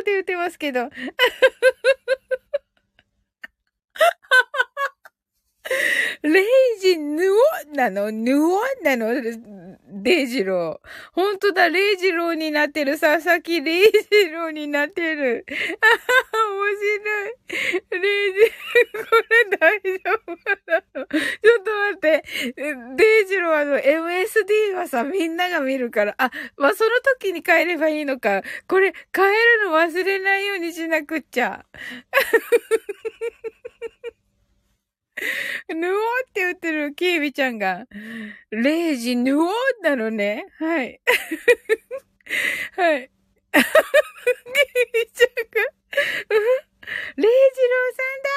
[0.00, 0.88] って言ってますけど。
[6.22, 6.44] レイ
[6.80, 7.36] ジ、ヌオ
[7.74, 9.12] なのヌオなの
[10.02, 10.88] レイジロー。
[11.12, 12.98] ほんとだ、レイジローになってる。
[12.98, 15.44] 佐々木レイジローになってる。
[15.80, 18.00] あはは、面白い。
[18.02, 18.38] レイジ、
[18.92, 19.16] こ
[19.50, 19.88] れ大丈
[20.26, 21.06] 夫なの？
[21.06, 22.24] ちょっと待って。
[22.96, 26.14] レイジローあの、MSD はさ、みんなが見るから。
[26.18, 28.42] あ、まあ、その時に変えればいいのか。
[28.68, 29.28] これ、変え
[29.64, 31.66] るの忘れないようにしなくっちゃ。
[35.74, 37.86] ぬおって言ってるキービちゃんが、
[38.50, 39.50] レイジぬお
[39.82, 40.46] なのね。
[40.58, 41.00] はい。
[42.76, 43.10] はい。
[43.52, 43.62] キー
[44.94, 45.62] ビちゃんが、
[47.16, 48.30] レイジローさんだ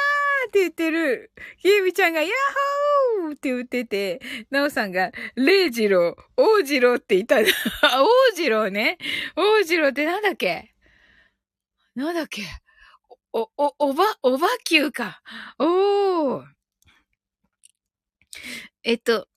[0.45, 1.31] ーって言ってる。
[1.61, 2.31] キービちゃんが、ヤッ
[3.21, 7.37] ホーって言ってて、ナオさんが、レイジロー、王ジローって言った。
[8.03, 8.97] 王ジローね。
[9.37, 10.73] 王ジローってなんだっけ？
[11.95, 12.43] なんだっけ？
[13.31, 15.21] お、お、おば、おばきゅうか。
[15.57, 16.54] おー。
[18.83, 19.27] えっと、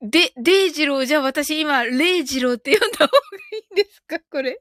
[0.00, 3.10] で、デイジロー、じゃ私今、レイジローって呼んだ方が
[3.52, 4.18] いいんですか？
[4.30, 4.60] これ。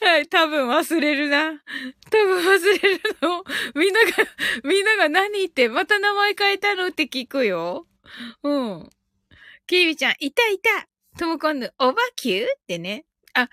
[0.00, 1.62] はい、多分忘れるな。
[2.10, 3.44] 多分忘れるの。
[3.74, 4.10] みんなが、
[4.64, 7.86] みんなが何言って、また名前変えたのって聞くよ。
[8.42, 8.90] うん。
[9.66, 10.88] キービちゃん、いたいた。
[11.18, 12.46] ともこんぬ、おばきゅう？
[12.46, 13.04] ってね。
[13.34, 13.48] あ、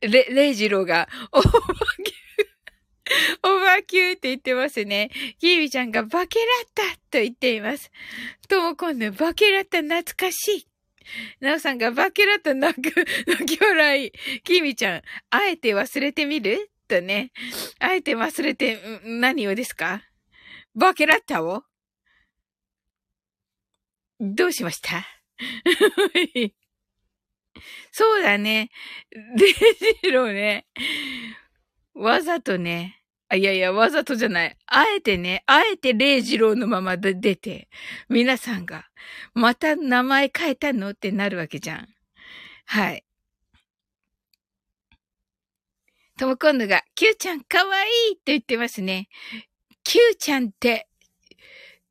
[0.00, 1.62] れ、れいじろうが、おばきゅう、
[3.42, 5.10] おばきゅうって言ってますね。
[5.38, 7.90] きーみちゃんがバケラッタと言っています。
[8.48, 10.66] ともこんぬ、バケラッタ懐かしい。
[11.40, 14.12] なおさんがバケラッタ泣く、 泣き笑い。
[14.42, 16.70] きーみちゃん、あえて忘れてみる？
[16.86, 17.32] とね。
[17.78, 20.02] あえて忘れて、何をですか？
[20.74, 21.64] バケラッタを？
[24.20, 25.06] どうしました？
[27.90, 28.70] そうだね。
[29.36, 29.52] デ
[30.02, 30.66] ジロね。
[31.94, 32.99] わざとね。
[33.30, 34.56] あ、いやいや、わざとじゃない。
[34.66, 37.68] あえてね、あえてレイジローのままで出て、
[38.08, 38.88] 皆さんが、
[39.34, 41.88] また名前変えたのってなるわけじゃん。
[42.66, 43.04] はい。
[46.18, 49.08] ともこんぬが、キューちゃんかわいいって言ってますね。
[49.84, 50.88] キューちゃんって、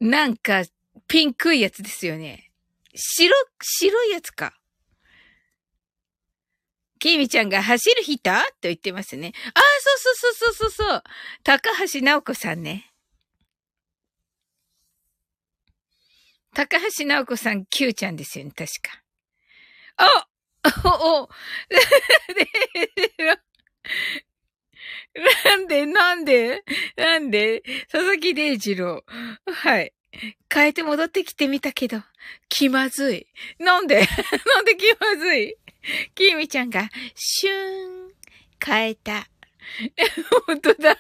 [0.02, 0.63] なんか、
[1.08, 2.52] ピンクいやつですよね。
[2.93, 4.59] 白、白いやつか。
[6.99, 8.19] きみちゃんが走る人？
[8.21, 9.33] と言ってますね。
[9.53, 9.62] ああ、
[9.97, 11.03] そうそうそうそうそう。
[11.43, 12.91] 高橋直子さんね。
[16.53, 19.01] 高橋直子さん、Q ちゃんですよね、確か。
[19.97, 20.27] あ
[20.83, 21.29] おお
[25.15, 26.63] なんで、なんで、
[26.95, 29.03] なんで、佐々木礼二郎。
[29.45, 29.93] はい。
[30.51, 32.03] 変えて戻ってきてみたけど、
[32.49, 33.27] 気まずい。
[33.59, 33.99] なんで
[34.55, 35.55] なんで気まずい？
[36.15, 38.13] きみちゃんが、シューン、
[38.63, 39.27] 変えた。
[40.47, 40.97] 本当だ。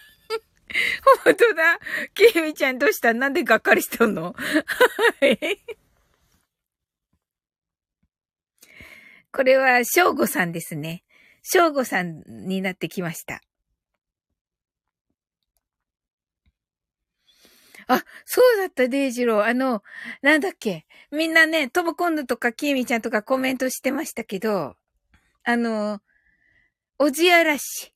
[1.23, 1.79] 本当だ。
[2.13, 3.13] きみちゃんどうした？
[3.13, 4.33] なんでがっかりしてんの？
[4.37, 5.59] はい。
[9.31, 11.03] これは、しょうごさんですね。
[11.43, 13.41] しょうごさんになってきました。
[17.91, 19.43] あ、そうだった、デイジロー。
[19.45, 19.81] あの、
[20.21, 20.85] なんだっけ？
[21.11, 24.75] みんなね、トモコンヌとかキーミちゃんとかコメントしてましたけど、
[25.43, 25.99] あの、
[26.99, 27.93] おじあらし。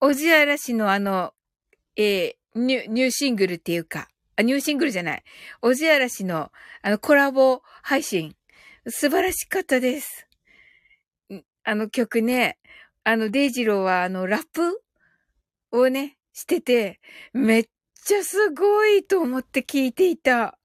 [0.00, 1.34] おじあらしのあの、
[1.96, 5.22] えー、ニュ、ニューシングルっていうか、あ、ニューシングルじゃない。
[5.60, 8.36] おじあらしの、あの、コラボ配信。
[8.88, 10.28] 素晴らしかったです。
[11.64, 12.58] あの曲ね、
[13.02, 14.80] あの、デイジローはあの、ラップ
[15.72, 17.00] をね、してて、
[17.32, 17.68] めっ
[18.10, 20.58] ちゃすごいと思って聞いていた。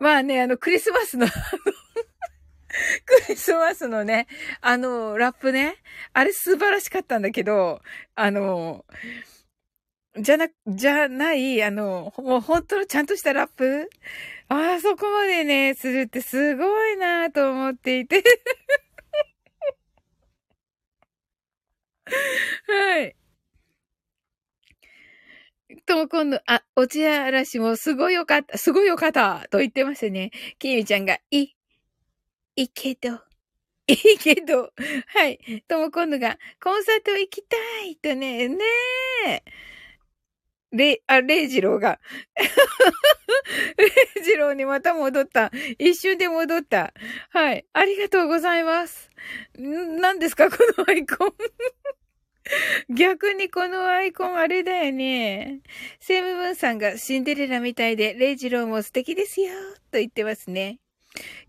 [0.00, 1.32] まあね、あの、クリスマスの、 ク
[3.28, 4.26] リスマスのね、
[4.60, 5.76] あの、ラップね、
[6.12, 7.80] あれ素晴らしかったんだけど、
[8.16, 8.84] あの、
[10.18, 13.88] じゃな、じゃない、あの、もう本当のちゃんとしたラップ？
[14.48, 18.24] あそこまでね、するってすごいなと思っていて
[22.66, 23.16] はい。
[25.86, 30.32] とも今度、あ、おちあらしもすごいよかった、すごいよかったと言ってましたね。
[30.58, 31.54] きみちゃんが、い、
[32.56, 33.20] いけど、
[33.86, 34.72] いいけど、
[35.06, 35.64] はい。
[35.68, 38.58] とも今度が、コンサート行きたいとね、ね
[39.28, 39.42] え。
[40.72, 42.00] レ、あ、レイジローが。
[43.78, 43.86] レ
[44.20, 45.52] イジローにまた戻った。
[45.78, 46.92] 一瞬で戻った。
[47.30, 47.64] はい。
[47.72, 49.10] ありがとうございます。
[49.58, 51.34] ん、何ですかこのアイコン。
[52.90, 55.60] 逆にこのアイコンあれだよね。
[56.00, 59.52] セムムーンさんがシンデレラみたいで、レイジローも素敵ですよ、
[59.90, 60.80] と言ってますね。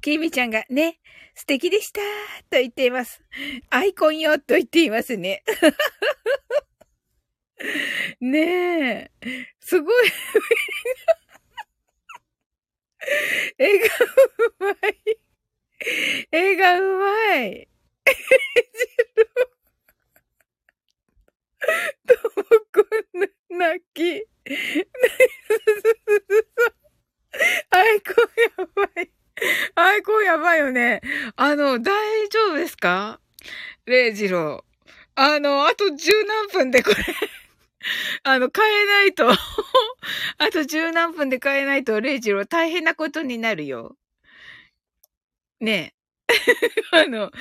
[0.02, 1.00] キミちゃんが、ね、
[1.36, 2.00] 素敵でした、
[2.50, 3.22] と言っています。
[3.70, 5.44] アイコンよ、と言っていますね。
[8.20, 9.12] ねえ、
[9.60, 10.08] すごい。
[13.58, 13.90] 絵がう
[14.60, 14.76] まい。
[16.32, 17.40] 絵がうまい。
[17.40, 17.68] レイ
[18.16, 18.22] ジ
[19.16, 19.57] ロー
[22.08, 22.82] ともこ
[23.18, 23.28] んな
[23.74, 24.24] 泣き。
[27.70, 28.26] アイコン
[28.60, 29.12] やばい。
[29.76, 31.02] アイコンやばいよね。
[31.36, 33.20] あの、大丈夫ですか？
[33.86, 34.92] レイジロー。
[35.16, 36.96] あの、あと十何分でこれ
[38.24, 39.38] あの、変えないと あ
[40.52, 43.98] と十何分で変えないと、レイジロー大変なことになるよ。
[45.60, 45.94] ね
[46.30, 46.34] え。
[46.92, 47.32] あの、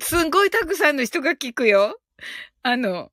[0.00, 2.00] すんごいたくさんの人が聞くよ。
[2.62, 3.10] あの、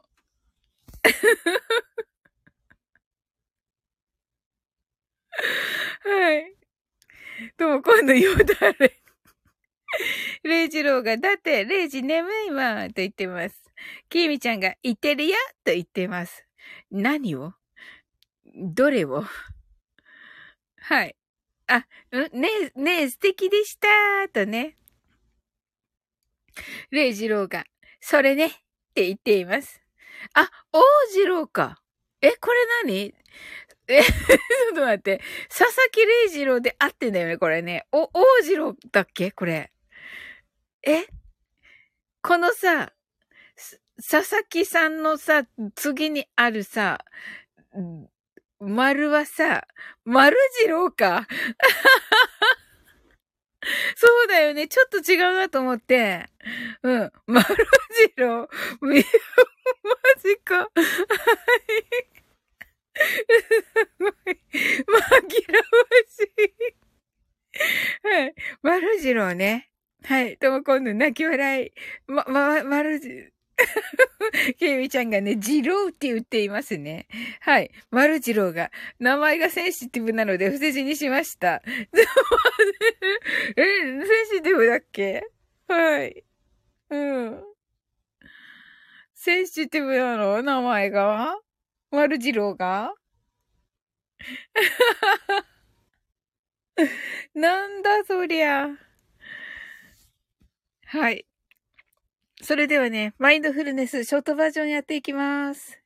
[6.03, 6.55] はい。
[7.57, 9.01] でも今度よだれ。
[10.43, 13.63] レイジローが、だって、レイジ眠いわ、と言ってます。
[14.09, 16.45] キーミちゃんが、言ってるよ、と言ってます。
[16.91, 17.53] 何を？
[18.55, 19.25] どれを？
[20.81, 21.15] はい。
[21.67, 21.85] あ、
[22.33, 23.87] ねえ、ねえ、素敵でした、
[24.31, 24.77] とね。
[26.91, 27.65] レイジローが、
[27.99, 28.49] それね、っ
[28.93, 29.78] て言っています。
[30.33, 31.81] あ、王次郎か。
[32.21, 33.13] え、これ何？
[33.87, 35.21] え、ちょっと待って。
[35.49, 37.87] 佐々木礼二郎で合ってんだよね、これね。
[37.91, 39.31] お、王次郎だっけ？
[39.31, 39.71] これ。
[40.83, 41.07] え？
[42.21, 42.93] このさ、
[43.97, 45.43] 佐々木さんのさ、
[45.75, 47.03] 次にあるさ、
[48.59, 49.67] 丸はさ、
[50.05, 51.27] 丸次郎か？
[53.95, 54.67] そうだよね。
[54.67, 56.25] ちょっと違うなと思って。
[56.83, 57.11] うん。
[57.27, 57.45] 丸
[57.91, 58.47] 次郎。
[58.81, 58.95] マ
[60.21, 60.59] ジか。
[60.59, 60.69] はい。
[62.95, 64.11] すごい。
[64.11, 65.65] 紛らわ
[66.07, 68.07] しい。
[68.07, 68.35] はい。
[68.61, 69.69] 丸次郎ね。
[70.03, 70.37] はい。
[70.37, 71.71] とも今度泣き笑い。
[72.07, 73.29] ま、ま、丸次、
[74.57, 77.07] ケイミちゃんがね、ジローって言っていますね。
[77.41, 77.71] はい。
[77.91, 81.61] マルジローが、名前がセンシティブなので伏せ字にしました。
[83.55, 85.23] え、センシティブだっけ？
[85.67, 86.23] はい。
[86.89, 86.97] う
[87.29, 87.43] ん。
[89.15, 90.41] センシティブなの？
[90.41, 91.37] 名前が？
[91.91, 92.93] マルジローが？
[97.33, 98.69] なんだそりゃ。
[100.85, 101.25] はい。
[102.41, 105.79] それではね、マインドフルネスショートバージョンやっていきます。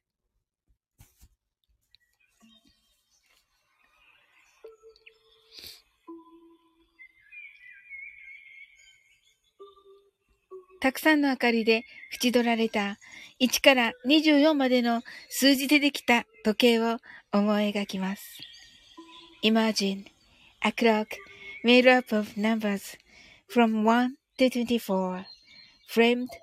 [10.80, 11.86] たくさんの明かりで
[12.22, 13.00] 縁取られた
[13.40, 16.98] 1から24までの数字でできた時計を
[17.32, 18.40] 思い描きます。
[19.44, 20.04] Imagine
[20.62, 21.08] a clock
[21.64, 22.98] made up of numbers
[23.50, 25.24] from 1 to 24
[25.88, 26.43] framed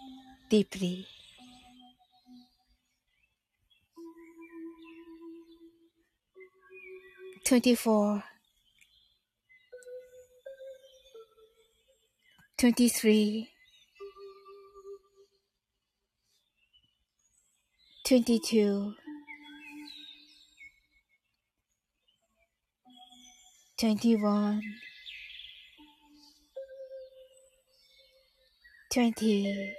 [0.51, 1.07] deeply.
[7.45, 8.23] Twenty four,
[12.57, 13.49] twenty three,
[18.05, 18.93] twenty two,
[23.79, 24.61] twenty one.
[28.93, 29.73] 20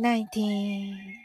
[0.00, 1.16] nineteen,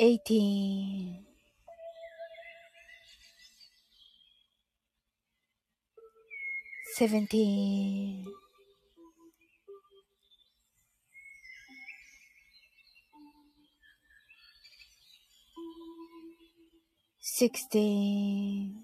[0.00, 1.24] eighteen,
[6.96, 8.26] seventeen,
[17.20, 18.83] sixteen.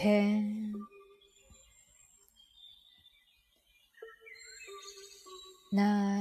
[0.00, 0.72] 10
[5.72, 6.19] nine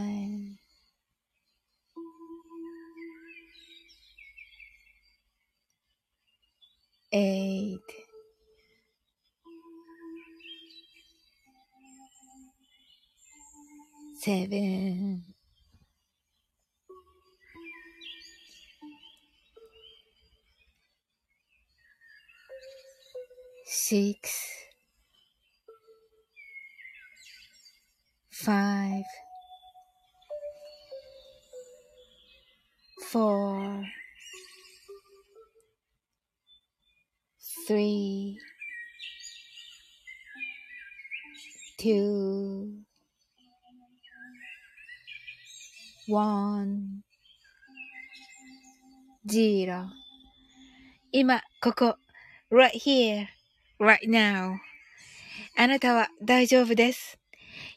[46.10, 47.04] one,
[49.28, 49.88] zero
[51.12, 51.96] 今、ここ、
[52.52, 53.28] right here,
[53.80, 54.58] right now.
[55.58, 57.18] あなたは大丈夫です。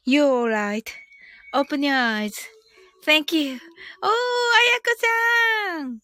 [0.07, 0.83] You're
[1.55, 3.55] alright.Open your eyes.Thank you.
[3.55, 3.61] おー、あや
[4.81, 4.95] こ
[5.79, 5.99] さん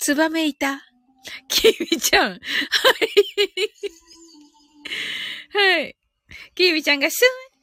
[0.00, 0.80] ツバメいた。
[1.48, 2.30] きみちゃん。
[2.32, 2.40] はい。
[5.52, 5.96] はい。
[6.54, 7.14] きみちゃんがス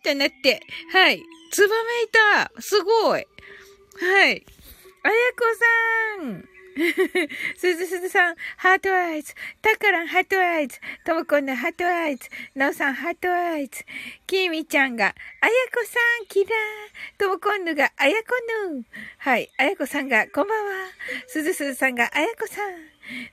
[0.05, 1.23] ーンとなって、はい。
[1.55, 3.25] ツバメいたすごい
[3.97, 4.45] はい。
[5.03, 5.45] あやこ
[6.19, 6.43] さん
[7.55, 9.33] すずすずさん、 heart eyes。
[9.61, 10.77] たからん、 heart eyes。
[11.05, 12.27] ともこんぬ heart eyes。
[12.55, 13.85] なおさん、 heart eyes。
[14.27, 16.51] きみちゃんが、あやこさん、キラー。
[17.17, 18.31] ともこんぬが、あやこ
[18.73, 18.83] ぬ。
[19.19, 19.49] はい。
[19.57, 20.71] あやこさんが、こんばんは。
[21.27, 22.73] すずすずさんが、あやこさん。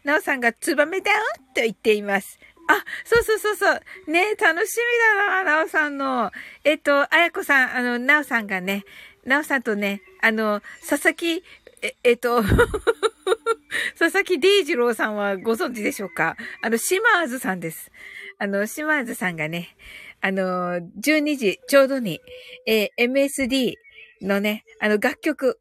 [0.05, 1.19] なおさんが、ツバメだよ
[1.57, 2.39] と言っています。
[2.69, 4.11] あ、そうそうそうそう。
[4.11, 6.31] ね楽しみだな、なおさんの。
[6.65, 8.85] えっと、あやこさん、あの、なおさんがね、
[9.25, 11.43] なおさんとね、あの、佐々木
[11.83, 12.43] え、えっと、
[13.99, 16.37] 佐々木デイジローさんはご存知でしょうか？
[16.63, 17.91] あの、島津さんです。
[18.39, 19.77] あの、島津さんがね、
[20.21, 22.21] あの、12時ちょうどに、
[22.67, 23.75] えー、MSD
[24.23, 25.59] のね、あの、楽曲、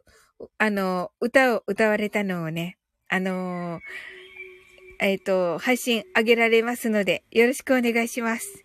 [0.60, 2.78] あの、歌を歌われたのをね、
[3.14, 3.82] あの
[5.02, 8.64] えっ、ー、と、配信あげられますので、よろしくお願いします。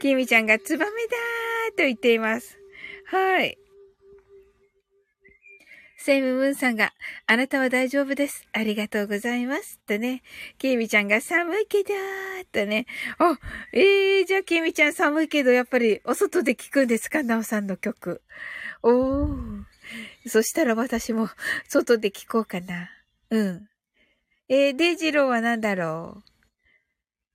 [0.00, 2.58] きみちゃんがツバメだーと言っています。
[3.06, 3.58] はい。
[5.98, 6.94] セイムムーンさんが、
[7.26, 8.46] あなたは大丈夫です。
[8.52, 9.78] ありがとうございます。
[9.86, 10.22] とね。
[10.56, 12.86] キミちゃんが寒いけどーとね。
[13.18, 13.38] あ、
[13.72, 17.22] えー、じゃあキミちゃん寒いけど、やっぱりお外で聞くんですか？
[17.22, 18.22] なおさんの曲。
[18.82, 19.64] おー。
[20.26, 21.28] そしたら私も
[21.68, 22.90] 外で聞こうかな。
[23.28, 23.68] うん。
[24.48, 26.22] えー、デイジローは何だろ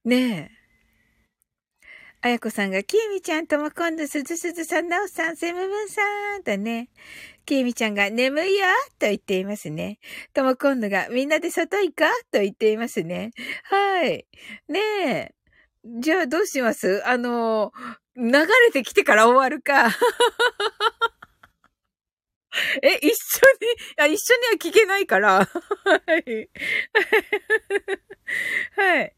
[0.05, 0.09] う？
[0.09, 0.63] ねえ。
[2.21, 6.01] あやこさんが、きえみちゃんとも今度、すずすずさん、なおさん、セムムンさ
[6.39, 6.89] ん、だね。
[7.45, 8.65] きえみちゃんが、眠いよ
[8.97, 9.99] と言っていますね。
[10.33, 13.31] とも今度が、みんなで外行かと言っていますね。
[13.65, 14.25] はい。
[14.69, 15.35] ねえ。
[15.99, 17.05] じゃあ、どうします？
[17.05, 17.73] あの、
[18.15, 19.91] 流れてきてから終わるか。
[22.83, 25.39] え、一緒に、あ、一緒には聞けないから。
[25.39, 25.45] は
[26.25, 26.49] い。
[28.75, 29.15] はい。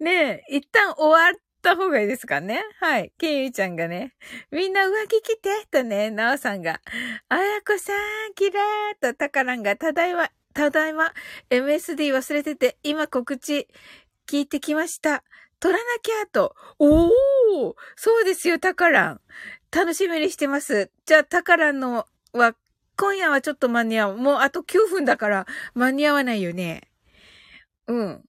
[0.00, 2.64] ねえ、一旦終わった方がいいですかね。
[2.80, 3.12] はい。
[3.18, 4.14] ケイユちゃんがね、
[4.50, 6.80] みんな上着着て、とね、ナオさんが、
[7.28, 7.92] あやこさ
[8.28, 11.12] ん、キラーと、タカランが、ただいま、ただいま、
[11.50, 13.68] MSD 忘れてて、今告知、
[14.28, 15.22] 聞いてきました。
[15.60, 16.54] 取らなきゃと。
[16.78, 17.10] おー
[17.94, 19.20] そうですよ、タカラン。
[19.70, 20.90] 楽しみにしてます。
[21.06, 22.06] じゃあ、タカランの
[22.36, 22.54] は、
[22.96, 24.16] 今夜はちょっと間に合う。
[24.16, 26.82] もうあと9分だから間に合わないよね。
[27.86, 28.24] うん。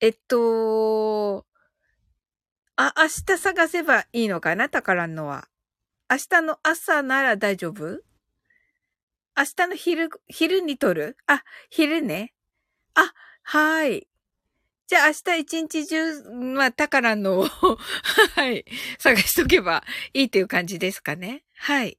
[0.00, 1.46] えっと、
[2.76, 4.68] あ、明日探せばいいのかな？
[4.68, 5.48] 宝のは。
[6.10, 8.02] 明日の朝なら大丈夫？
[9.36, 11.16] 明日の昼、昼に撮る？
[11.26, 12.34] あ、昼ね。
[12.94, 14.08] あ、はい。
[14.88, 16.22] じゃあ明日一日中、
[16.54, 17.46] まあ、宝のを
[18.36, 18.66] はい、
[18.98, 21.44] 探しとけばいいという感じですかね。
[21.56, 21.98] はい。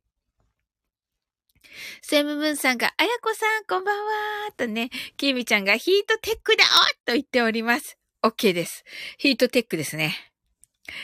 [2.01, 6.63] セムムーンさんが、あやこさん、こんばんはーとね、きみちゃんがヒートテックだ
[7.05, 7.97] と言っております。
[8.23, 8.83] OK です。
[9.17, 10.15] ヒートテックですね。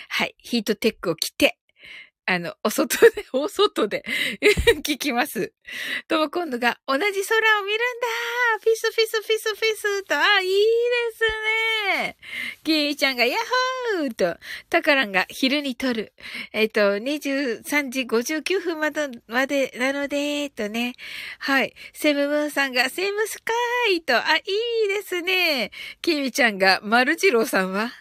[0.10, 0.36] はい。
[0.38, 1.58] ヒートテックを着て、
[2.30, 4.06] あの、お外で、お外で
[4.86, 5.52] 聞きます。
[6.08, 8.08] とも今度が同じ空を見るんだ
[8.62, 10.58] フィスフィスフィスフィスと、あ、いいで
[11.16, 11.24] す
[11.96, 12.18] ね
[12.64, 13.40] キーちゃんがヤッ
[13.98, 14.38] ホーと、
[14.70, 16.14] タカランが昼に撮る。
[16.54, 20.94] えっ、と、23時59分まで、までなので、とね。
[21.40, 21.74] はい。
[21.94, 23.54] セムムーンさんがセムスカ
[23.90, 24.44] イと、あ、い
[24.86, 25.72] いですね
[26.04, 27.92] キーちゃんが、マルジローさんは？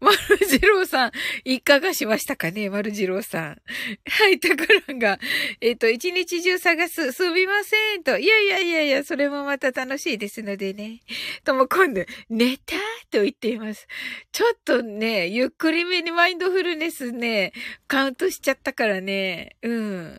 [0.00, 1.12] マルジローさん、
[1.44, 3.62] いかがしましたかね、マルジローさん。
[4.08, 5.18] はい、タカランが、
[5.60, 8.18] えっ、と、一日中探す、すみません、と。
[8.18, 11.00] いやいやいやいや、それもまた楽しいですのでね。
[11.44, 12.76] とも今度、寝た
[13.10, 13.86] と言っています。
[14.32, 17.52] ちょっとね、ゆっくりめにマインドフルネスね、
[17.88, 19.56] カウントしちゃったからね。
[19.62, 20.18] うん。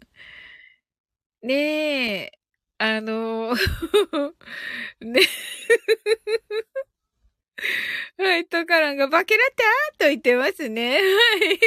[1.43, 2.31] ねえ、
[2.79, 3.55] あの、
[5.01, 5.21] ね
[8.17, 9.43] はい、トカランがバケラ
[9.97, 10.97] タと言ってますね。
[10.97, 11.59] はい。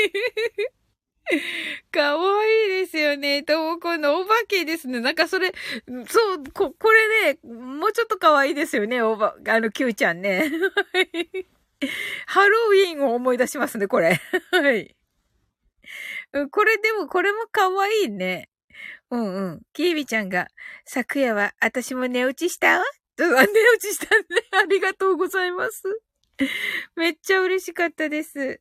[1.92, 3.42] かわいいですよね。
[3.42, 5.00] ともこのお化けですね。
[5.00, 5.52] なんかそれ、
[6.08, 9.02] そう、こ、これね、もうちょっとかわいいですよね。
[9.02, 10.50] おば、あの、キューちゃんね。
[12.26, 14.20] ハロウィンを思い出しますね、これ。
[14.50, 14.96] はい。
[16.50, 18.48] これでも、これもかわいいね。
[19.10, 19.62] うんうん。
[19.72, 20.48] キービちゃんが、
[20.84, 22.84] 昨夜は私も寝落ちしたわ
[23.28, 24.24] 寝落ちしたね。
[24.52, 25.82] ありがとうございます。
[26.96, 28.60] めっちゃ嬉しかったです。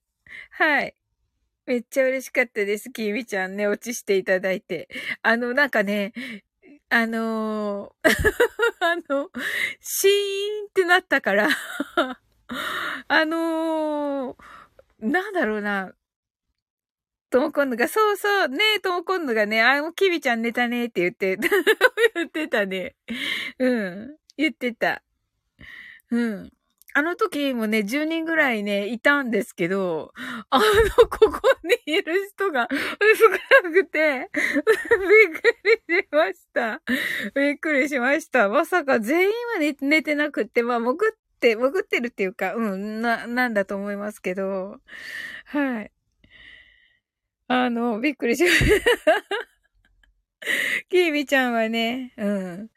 [0.52, 0.96] はい。
[1.66, 2.90] めっちゃ嬉しかったです。
[2.90, 4.90] きみちゃん寝落ちしていただいて。
[5.22, 6.14] あの、なんかね、
[6.90, 8.10] あのー、
[8.82, 9.30] あの、
[9.80, 11.50] シーンってなったから
[13.08, 14.36] あのー、
[15.00, 15.94] なんだろうな。
[17.30, 21.38] ともこんぬが、そうそう、ねえ、ともこんぬがね、あ、もうきびちゃん寝たねって言って、
[22.16, 22.96] 言ってたね。
[23.60, 24.18] うん。
[24.40, 25.04] 言ってた。
[26.12, 26.50] うん。
[26.94, 30.14] あの時もね、10人ぐらいね、いたんですけど、
[30.50, 30.64] あの、
[31.08, 36.82] ここにいる人が少なくて、びっくりしました。
[37.36, 38.48] びっくりしました。
[38.48, 40.98] まさか全員は寝てなくって、まあ、潜っ
[41.40, 44.78] て、潜ってるっていうか、うん、な、なんだと思いますけど、
[45.46, 45.92] はい。
[47.50, 48.60] あの、びっくりしまし
[49.04, 49.14] た。
[50.90, 52.70] キーミちゃんはね、うん。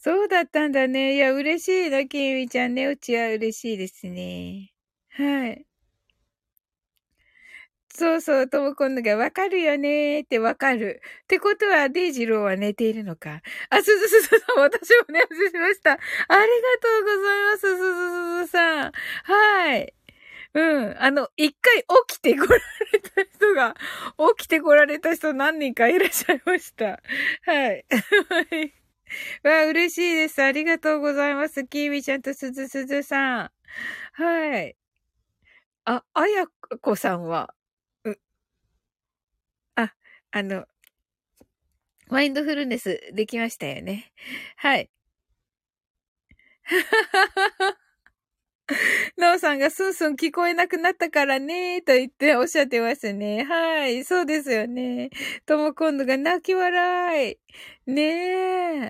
[0.00, 1.16] そうだったんだね。
[1.16, 2.86] いや、嬉しいな、キーミちゃんね。
[2.86, 4.72] うちは嬉しいですね。
[5.10, 5.64] はい。
[7.90, 11.00] そうそう、ともこんのがわかるよねーってわかる。
[11.24, 13.40] ってことは、デイジローは寝ているのか。
[13.70, 15.92] あ、すずすずさん、私もね、外しました。
[15.92, 16.46] ありが
[16.80, 18.92] とうございます、すずすずさん。
[19.24, 19.94] はい。
[20.54, 20.96] うん。
[21.02, 23.74] あの、一回起きて来られた人が、
[24.38, 27.00] 起きて来られた人何人かいらっしゃいました。
[27.44, 27.86] はい。
[29.44, 30.42] わあ、嬉しいです。
[30.42, 31.64] ありがとうございます。
[31.66, 33.50] キーミちゃんとすずすずさん。
[34.14, 34.74] はい。
[35.84, 36.46] あ、あや
[36.82, 37.54] こさんは、
[38.04, 38.14] う、
[39.76, 39.94] あ、
[40.32, 40.66] あの、
[42.08, 44.12] マインドフルネスできましたよね。
[44.56, 44.90] はい。
[46.64, 46.82] はは
[47.32, 47.87] はは
[49.16, 53.44] なおさんがスンスン聞こえなくなったからね、と言っておっしゃってますね。
[53.44, 55.10] はい、そうですよね。
[55.46, 57.38] とも今度が泣き笑い。
[57.90, 58.02] ね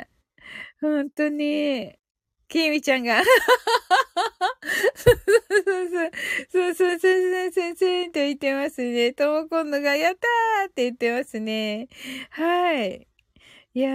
[0.03, 0.09] え。
[0.81, 1.95] ほんとに。
[2.49, 3.23] きみちゃんが、
[4.95, 6.11] そうそうそう、
[6.51, 9.13] そうそうそう、そうそうそう、と言ってますね。
[9.13, 11.89] とも今度が、やったーって言ってますね。
[12.31, 13.07] はい。
[13.75, 13.91] いや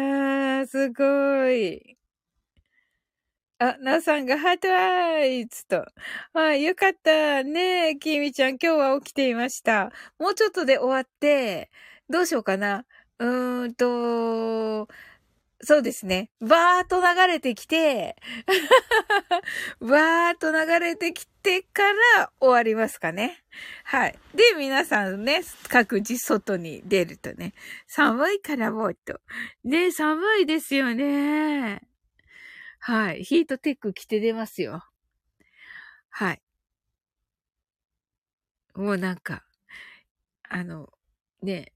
[0.64, 1.98] ー、すごい。
[3.64, 5.86] あ、なさんがハートアイズと。
[6.34, 9.94] はい、よかったねえきみちゃん、今日は起きていました。
[10.20, 11.72] もうちょっとで終わって、
[12.10, 12.86] どうしようかな。
[13.20, 14.90] うーんと、
[15.62, 16.30] そうですね。
[16.42, 18.18] バーっと流れてきて、
[19.80, 21.84] バーっと流れてきてか
[22.18, 23.46] ら終わりますかね。
[23.86, 24.20] はい。
[24.36, 27.54] で、皆さんね、各自外に出るとね、
[27.88, 29.22] 寒いからもっと。
[29.64, 31.93] ね、寒いですよね。
[32.86, 33.24] はい。
[33.24, 34.84] ヒートテック着て出ますよ。
[36.10, 36.42] はい。
[38.76, 39.46] もうなんか、
[40.50, 40.90] あの、
[41.42, 41.72] ね、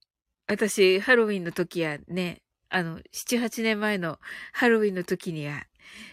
[0.47, 4.19] 私、ハロウィンの時やね、あの、七八年前の
[4.51, 5.63] ハロウィンの時には、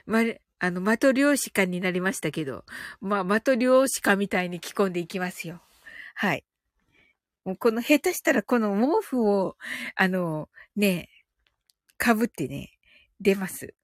[0.07, 0.21] ま、
[0.61, 2.65] あの、的漁師家になりましたけど、
[3.01, 5.61] まあ、的漁師家みたいに着込んでいきますよ。
[6.15, 6.45] はい。
[7.45, 9.57] もうこの、下手したらこの毛布を、
[9.97, 11.09] あの、ね、
[11.99, 12.79] 被ってね、
[13.21, 13.75] 出ます。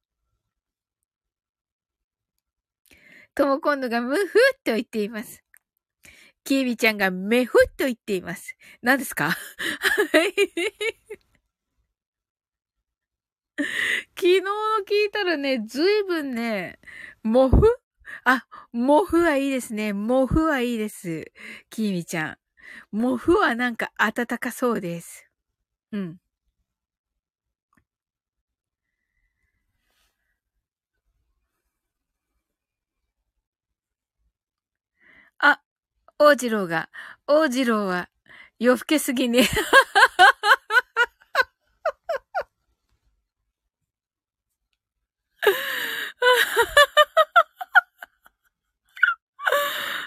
[3.34, 4.26] とも今度がムフッ
[4.64, 5.42] と言っています。
[6.44, 8.56] キービちゃんがメフッと言っています。
[8.82, 9.36] 何ですか？
[14.16, 14.42] 昨日聞
[15.08, 16.78] いたらね、ずいぶんね、
[17.22, 17.60] モフ？
[18.24, 19.92] あ、モフはいいですね。
[19.92, 21.30] モフはいいです。
[21.70, 22.38] キーミちゃん。
[22.90, 25.26] モフはなんか暖かそうです。
[25.92, 26.20] うん。
[36.22, 36.90] 王次郎が、
[37.26, 38.10] 王次郎は
[38.58, 39.48] 夜更けすぎね。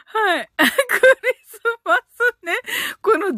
[0.05, 0.49] はい。
[0.55, 0.69] クリ
[1.47, 2.01] スマス
[2.45, 2.53] ね。
[3.01, 3.31] この、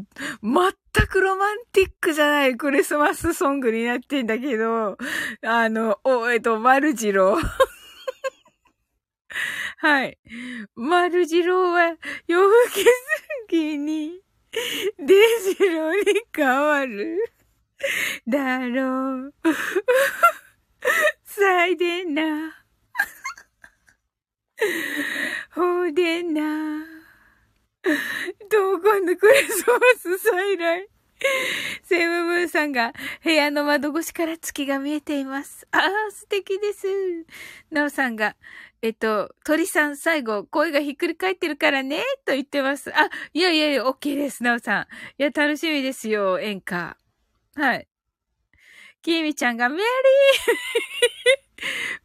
[0.43, 4.97] 全くロマンティックじゃないクリスマスソングになってんだけど、
[5.43, 7.37] あの、お、えっと、丸次郎。
[9.77, 10.17] はい。
[10.75, 11.95] 丸次郎は
[12.27, 12.87] 夜更けす
[13.49, 14.21] ぎに、
[14.99, 15.15] デ
[15.55, 17.17] ジロに変わる。
[18.27, 19.33] だろう。
[21.23, 22.65] さでな。
[25.51, 26.85] ほうでな。
[28.49, 30.87] どこのクリスマス再来。
[31.83, 35.67] セムブーさんが部屋の窓越しから月が見えています。
[35.71, 36.87] ああ、素敵です。
[37.71, 38.35] なおさんが、
[38.85, 42.95] えっと、鳥さん最後、声がひっくり返ってるからね、と言ってます。
[42.95, 44.83] あ、いやいやいや、OK です、なおさん。
[45.17, 46.95] いや、楽しみですよ、演歌。
[47.55, 47.87] はい。
[49.01, 49.85] きみちゃんがメリー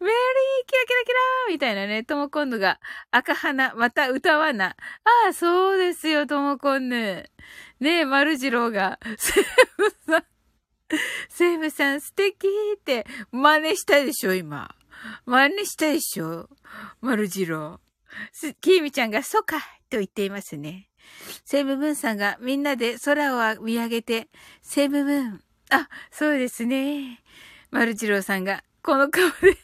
[0.00, 4.68] メリーキラキラキラーみたいなね、ともこんぬが赤花、また歌わな。
[4.68, 4.74] あ
[5.28, 7.28] あ、そうですよ、ともこんぬ。
[7.78, 9.34] ねえ、丸次郎が、セ
[9.76, 10.24] ブさん、
[11.28, 14.74] セブさん素敵って真似したでしょ、今。
[15.24, 16.48] 真似したでしょ？
[17.00, 17.80] 丸次郎。
[18.60, 20.88] きーみちゃんが、そかと言っていますね。
[21.44, 24.28] セブブンさんがみんなで空を見上げて、
[24.62, 27.22] セブブン、あ、そうですね。
[27.70, 29.34] 丸次郎さんが、この顔で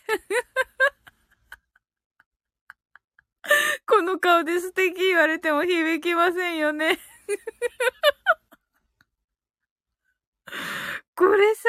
[3.86, 6.98] この顔で素敵言われても響きませんよね。
[11.14, 11.68] これさ、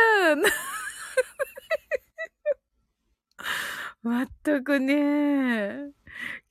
[4.03, 5.91] まったくね。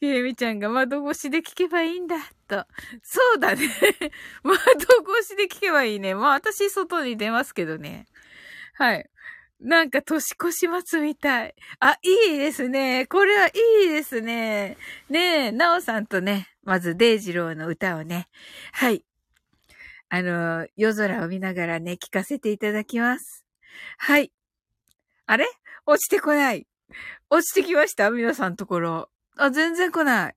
[0.00, 2.16] きえみちゃんが窓越しで聞けばいいんだ、
[2.48, 2.66] と。
[3.02, 3.68] そうだね。
[4.42, 4.60] 窓
[5.18, 6.14] 越しで聞けばいいね。
[6.14, 8.06] まあ私外に出ますけどね。
[8.74, 9.10] はい。
[9.60, 11.54] なんか年越し松みたい。
[11.80, 13.06] あ、いいですね。
[13.06, 13.52] これはい
[13.86, 14.76] いですね。
[15.08, 18.28] ねえ、なおさんとね、まずデイジローの歌をね。
[18.72, 19.02] はい。
[20.08, 23.44] あの、夜空を見ながらね、聞かせていただきます。
[23.98, 24.30] はい。
[25.26, 25.46] あれ？
[25.86, 26.66] 落ちてこない。
[27.30, 28.10] 落ちてきました？
[28.10, 29.10] 皆さんところ。
[29.36, 30.36] あ、全然来ない。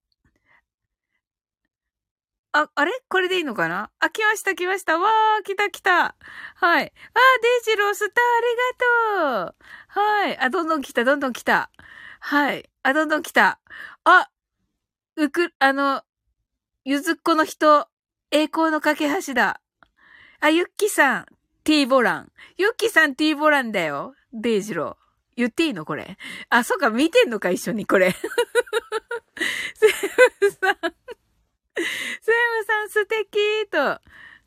[2.52, 2.92] あ、あれ？
[3.08, 3.92] これでいいのかな？
[4.00, 4.98] あ、来ました、来ました。
[4.98, 6.16] わー、来た、来た。
[6.56, 6.84] はい。
[6.84, 6.92] あ、デイ
[7.64, 8.24] ジロースター
[9.28, 9.56] ありがとう。
[9.88, 10.38] はい。
[10.40, 11.70] あ、どんどん来た、どんどん来た。
[12.20, 12.70] はい。
[12.84, 13.60] あ、どんどん来た。
[14.04, 14.30] あ、
[15.16, 16.04] うく、あの、
[16.84, 17.88] ゆずっこの人、
[18.32, 19.62] 栄光の架け橋だ。
[20.40, 21.26] あ、ゆっきさん、
[21.64, 22.32] T ボラン。
[22.58, 24.16] ゆっきさん T ボランだよ。
[24.34, 25.09] デイジロー。
[25.40, 26.18] 言っていいのこれ？
[26.50, 28.12] あ、そうか、見てんのか、一緒に、これ。
[28.12, 28.20] セ
[30.42, 30.76] ムさん。
[30.76, 33.38] セムさん素敵
[33.72, 34.02] と。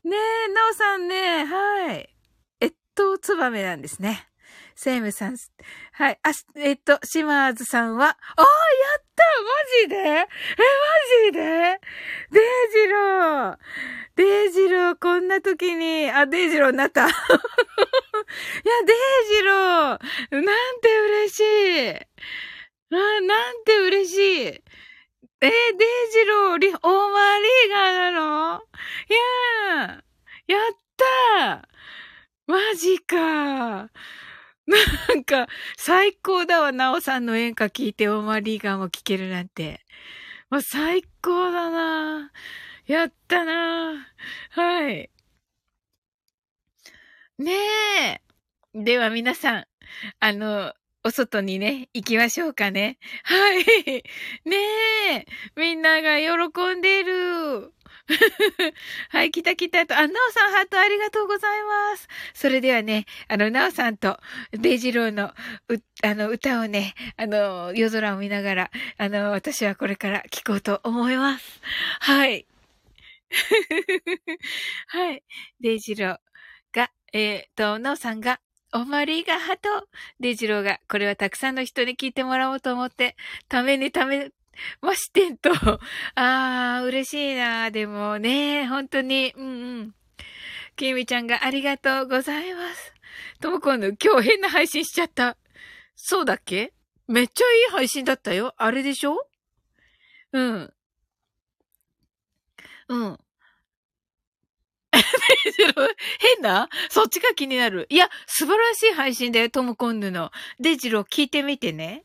[0.04, 2.14] ねえ、なおさんね、はい。
[2.60, 4.28] えっと、ツバメなんですね。
[4.82, 5.36] セイムさん、
[5.92, 6.18] はい。
[6.24, 8.48] あ、えっと、シマーズさんは、ああ、や
[8.98, 9.22] った！
[9.22, 9.48] マ
[9.82, 9.96] ジで？
[9.96, 10.26] え、マ
[11.30, 11.80] ジで？
[12.32, 13.56] デイジロー！
[14.16, 17.06] デイジロー、こんな時に、あ、デイジローになった。
[17.06, 17.14] いや、
[18.84, 18.96] デイ
[19.36, 19.98] ジロー！
[20.32, 21.90] なんて嬉しい！
[21.90, 24.46] あ、なんて嬉しい！
[24.48, 24.64] え
[25.40, 25.52] デイ
[26.12, 28.62] ジロー、リ、 Oh My Little Girl なの？
[29.08, 29.12] い
[29.78, 31.68] やー、やった！
[32.48, 33.16] ーマジか！
[33.16, 33.88] ー
[35.08, 39.84] なんか、最高だわ、なおさんの演歌聞いて Oh My Little Girl も聴けるなんて。
[40.50, 42.30] もう最高だな
[42.86, 44.06] やったな
[44.50, 45.10] はい。
[47.38, 48.20] ねえ。
[48.74, 49.64] では皆さん、
[50.20, 52.98] あの、お外にね、行きましょうかね。
[53.24, 53.64] はい。
[54.44, 54.56] ね
[55.16, 55.26] え。
[55.56, 57.72] みんなが喜んでる。
[59.10, 59.96] はい、来た来たと。
[59.96, 62.08] あ、なおさんハートありがとうございます。
[62.34, 64.18] それではね、あの、なおさんと
[64.52, 65.32] デイジローの、
[65.68, 71.60] う、あの、歌をね、あの、夜空を見ながら、あの、私はこれから聴こうと思います。
[72.00, 72.46] はい。
[74.88, 75.24] はい。
[75.60, 76.18] デイジロー
[76.74, 78.40] が、えっ、と、なおさんが、
[78.74, 79.88] おまりがハト。
[80.20, 83.16] デイジローが、これはたくさんの人に聞いてもらおうと思って、
[83.48, 84.30] ためにため、
[84.80, 85.50] ましてんと。
[86.14, 87.70] あー、嬉しいな。
[87.70, 89.94] でもね、本当に、うんうん。
[90.76, 92.92] きみちゃんがありがとうございます。
[93.40, 95.36] ともこんの今日変な配信しちゃった。
[95.94, 96.72] そうだっけ？
[97.08, 98.54] めっちゃいい配信だったよ。
[98.56, 99.26] あれでしょ？
[100.32, 100.74] うん。
[102.88, 103.18] うん。
[106.18, 106.68] 変な？
[106.88, 107.86] そっちが気になる。
[107.90, 110.30] いや、素晴らしい配信だよ、トムコンヌの。
[110.58, 112.04] デジロー聞いてみてね。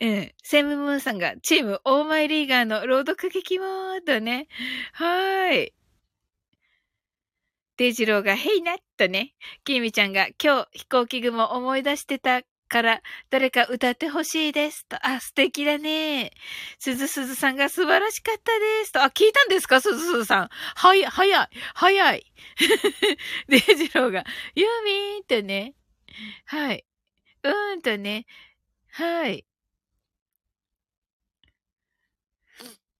[0.00, 0.32] うん。
[0.42, 4.46] セムムーンさんが、チームオーマイリーガーの朗読劇もーとね。
[4.92, 5.72] はーい。
[7.78, 9.34] デジローが、ヘイナッとね。
[9.64, 15.04] キミちゃんが、今日飛行機雲思い出してたから誰か歌ってほしいですと。
[15.04, 16.32] あ、素敵だね。
[16.78, 19.02] すずすずさんが素晴らしかったですと。
[19.02, 19.80] あ、聞いたんですか？
[19.80, 20.48] すずすずさん。
[20.50, 22.32] はい、早い、早い。
[23.48, 24.24] デイジローが、
[24.54, 25.74] ユーミーンとね。
[26.44, 26.84] はい。
[27.42, 28.26] うーんとね。
[28.92, 29.44] はい。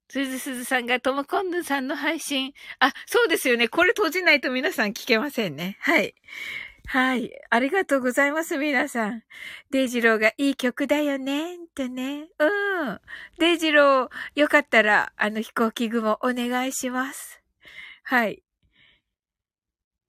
[0.09, 2.55] すずすずさんがともこんぬさんの配信。
[2.79, 3.69] あ、そうですよね。
[3.69, 5.77] これ閉じないと皆さん聞けませんね。
[5.81, 6.15] はい。
[6.87, 7.31] はい。
[7.51, 9.23] ありがとうございます、皆さん。
[9.71, 12.29] デイジローがいい曲だよね、ってね。
[12.39, 12.47] う
[12.93, 13.01] ん。
[13.39, 17.43] デイジロー、よかったら、あの飛行機雲お願いします。
[18.05, 18.43] はい。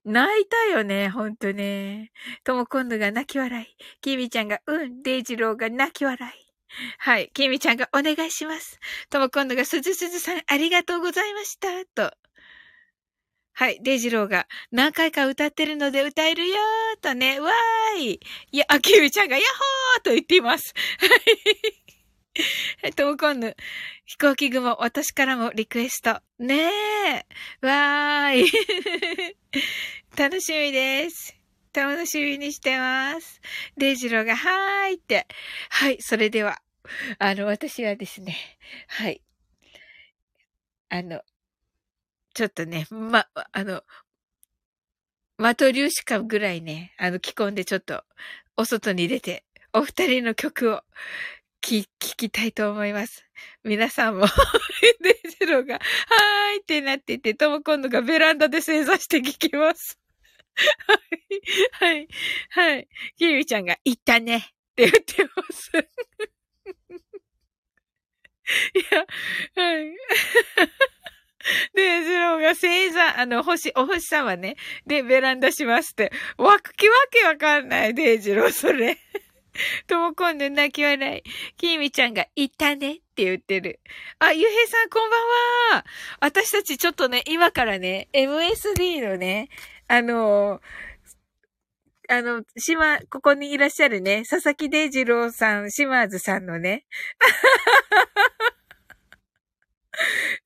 [0.05, 2.13] 泣いたよね、ほんとね。
[2.45, 3.99] ともこんぬが泣き笑い。
[3.99, 6.48] キミちゃんが、うん、デイジローが泣き笑い。
[6.99, 7.31] はい。
[7.33, 8.79] キミちゃんがお願いします。
[9.09, 11.85] ともこんぬがすずすずさんありがとうございました。
[11.85, 12.15] と。
[13.53, 13.79] はい。
[13.83, 18.19] デジローが何回か歌ってるので歌えるよーとね、わーい。
[18.51, 20.73] いや、あきみちゃんがヤッホーと言っています。
[22.81, 22.93] はい。
[22.93, 23.55] トムコンヌ。
[24.05, 26.21] 飛行機雲、私からもリクエスト。
[26.39, 26.69] ね
[27.61, 27.65] え。
[27.65, 28.51] わーい。
[30.15, 31.38] 楽しみです。
[31.79, 33.39] 楽しみにしてます。
[33.77, 35.27] デイジローが、はーいって。
[35.69, 36.01] はい。
[36.01, 36.59] それでは、
[37.19, 38.35] あの、私はですね、
[38.89, 39.21] はい。
[40.89, 41.21] あの、
[42.33, 43.81] ちょっとね、ま、あの、
[45.37, 48.03] マトリューシカぐらいね、あの、着込んでちょっと、
[48.57, 50.81] お外に出て、お二人の曲を
[51.61, 53.23] 聞、聞きたいと思います。
[53.63, 54.25] 皆さんも
[54.99, 59.98] デイジローが、はーいってなってて、とも今度がベランダで正座して聞きます。
[60.87, 62.07] はい、はい、
[62.49, 62.87] はい。
[63.17, 64.41] キリちゃんが、行ったねっ
[64.75, 65.71] て言ってます。
[68.73, 69.05] いや、
[69.63, 69.95] はい。
[71.73, 74.57] で、ジローが星座、あの、星、お星様ね。
[74.85, 76.11] で、ベランダしますって。
[76.37, 78.97] わくきわけわかんない、デイジロー、それ。
[79.87, 81.23] とも今度泣き笑い。
[81.57, 83.79] きみちゃんが、いたねって言ってる。
[84.19, 85.21] あ、ゆうへいさんこんばん
[85.77, 85.85] は。
[86.19, 89.49] 私たちちょっとね、今からね、MSD のね、
[89.89, 90.61] あの
[92.09, 96.85] あの、島、ここにいらっしゃるね、佐々木デイジローさん、島津さんのね、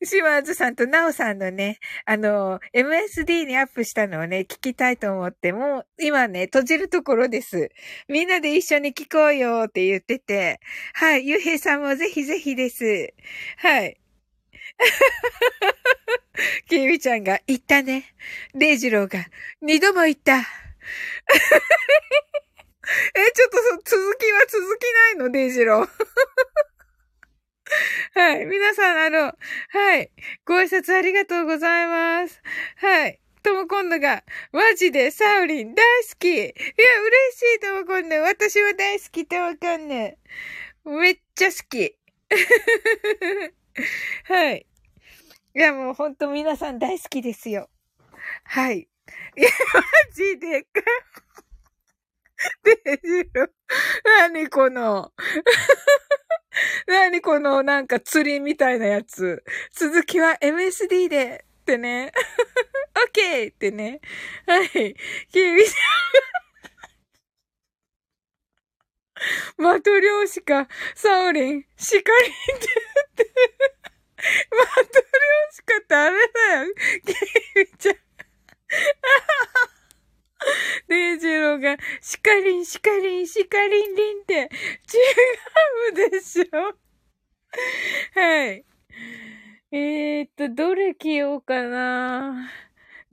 [0.03, 7.69] 島津さんとナオさんのね、あの、MSD にアップしたのをね、聞きたいと思って、もう今ね、閉じるところです。
[8.09, 10.59] みんなで一緒に聞こうよって言ってて、
[10.93, 13.13] はい、ゆうへいさんもぜひぜひです。
[13.57, 14.02] はい。
[16.67, 18.13] きみちゃんが言ったね。
[18.53, 19.25] デイジローが
[19.61, 20.37] 二度も言った。
[23.15, 25.89] え、ちょっと、続きは続きないの、デイジロー。
[28.13, 28.45] はい。
[28.45, 29.37] 皆さん、あの、
[29.69, 30.11] はい。
[30.45, 32.41] ご挨拶ありがとうございます。
[32.77, 33.19] はい。
[33.41, 36.27] ともこんぬが、マジでサウリン大好き。
[36.27, 36.53] いや、嬉
[37.37, 38.21] しいともこんぬ。
[38.21, 40.17] 私は大好きってわかんね
[40.85, 41.97] めっちゃ好き。
[44.25, 44.65] はい。
[45.55, 47.69] いや、もうほんと皆さん大好きですよ。
[48.43, 48.79] はい。
[48.79, 49.81] いや、マ
[50.13, 50.81] ジでか。
[52.63, 53.47] デジロ。
[54.05, 55.11] 何この。
[56.87, 59.43] 何このなんか釣りみたいなやつ。
[59.71, 62.11] 続きは MSD でってね。
[62.95, 64.01] オッケーってね。
[64.45, 64.69] はい。
[64.71, 66.32] キービさん。
[69.57, 73.31] マトリョーシカ、サオリン、シカリンって言ってる。
[74.51, 76.73] マトリョーシカってあれだよ。
[77.05, 77.95] キービちゃん。
[80.87, 84.49] デイジローが、シカリン、シカリン、シカリンリンって、
[85.93, 86.75] 違うでしょ
[88.19, 88.65] はい。
[89.71, 92.51] えー、っと、どれ着ようかな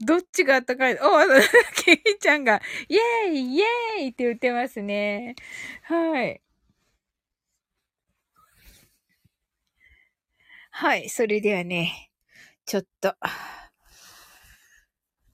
[0.05, 0.95] どっちがあったかい？
[0.95, 0.97] お、
[1.83, 5.35] キミちゃんが、イェーイイェーイって言ってますね。
[5.83, 6.41] はい。
[10.71, 12.11] はい、それではね、
[12.65, 13.15] ちょっと、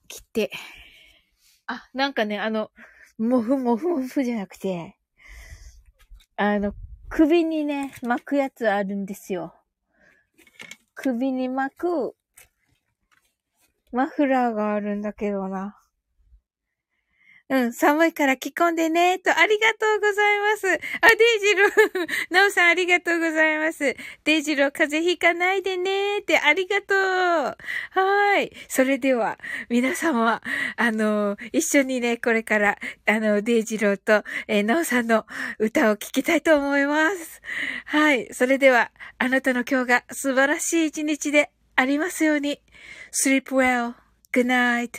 [0.08, 0.50] 来て、
[1.66, 2.70] あ、なんかね、あの、
[3.18, 4.98] もふもふもふじゃなくて、
[6.36, 6.74] あの、
[7.08, 9.54] 首にね、巻くやつあるんですよ。
[10.94, 12.14] 首に巻く、
[13.92, 15.78] マフラーがあるんだけどな。
[17.50, 20.66] うん、寒いから着込んでね、と、ありがとうございます。
[20.68, 23.96] あ、デイジロー、 ナオさんありがとうございます。
[24.24, 27.56] デイジロー、風邪ひかないでね、って、ありがとう。
[27.98, 28.52] はい。
[28.68, 29.38] それでは、
[29.70, 30.42] 皆様、
[30.76, 35.24] あの、一緒にね、これから、あの、デイジローと、えー、ナオさんの
[35.58, 37.40] 歌を聴きたいと思います。
[37.86, 38.28] はい。
[38.34, 42.60] それでは、あなたの今日が素晴らしい一日でありますように。
[43.12, 43.94] sleep well.
[44.32, 44.98] Good night.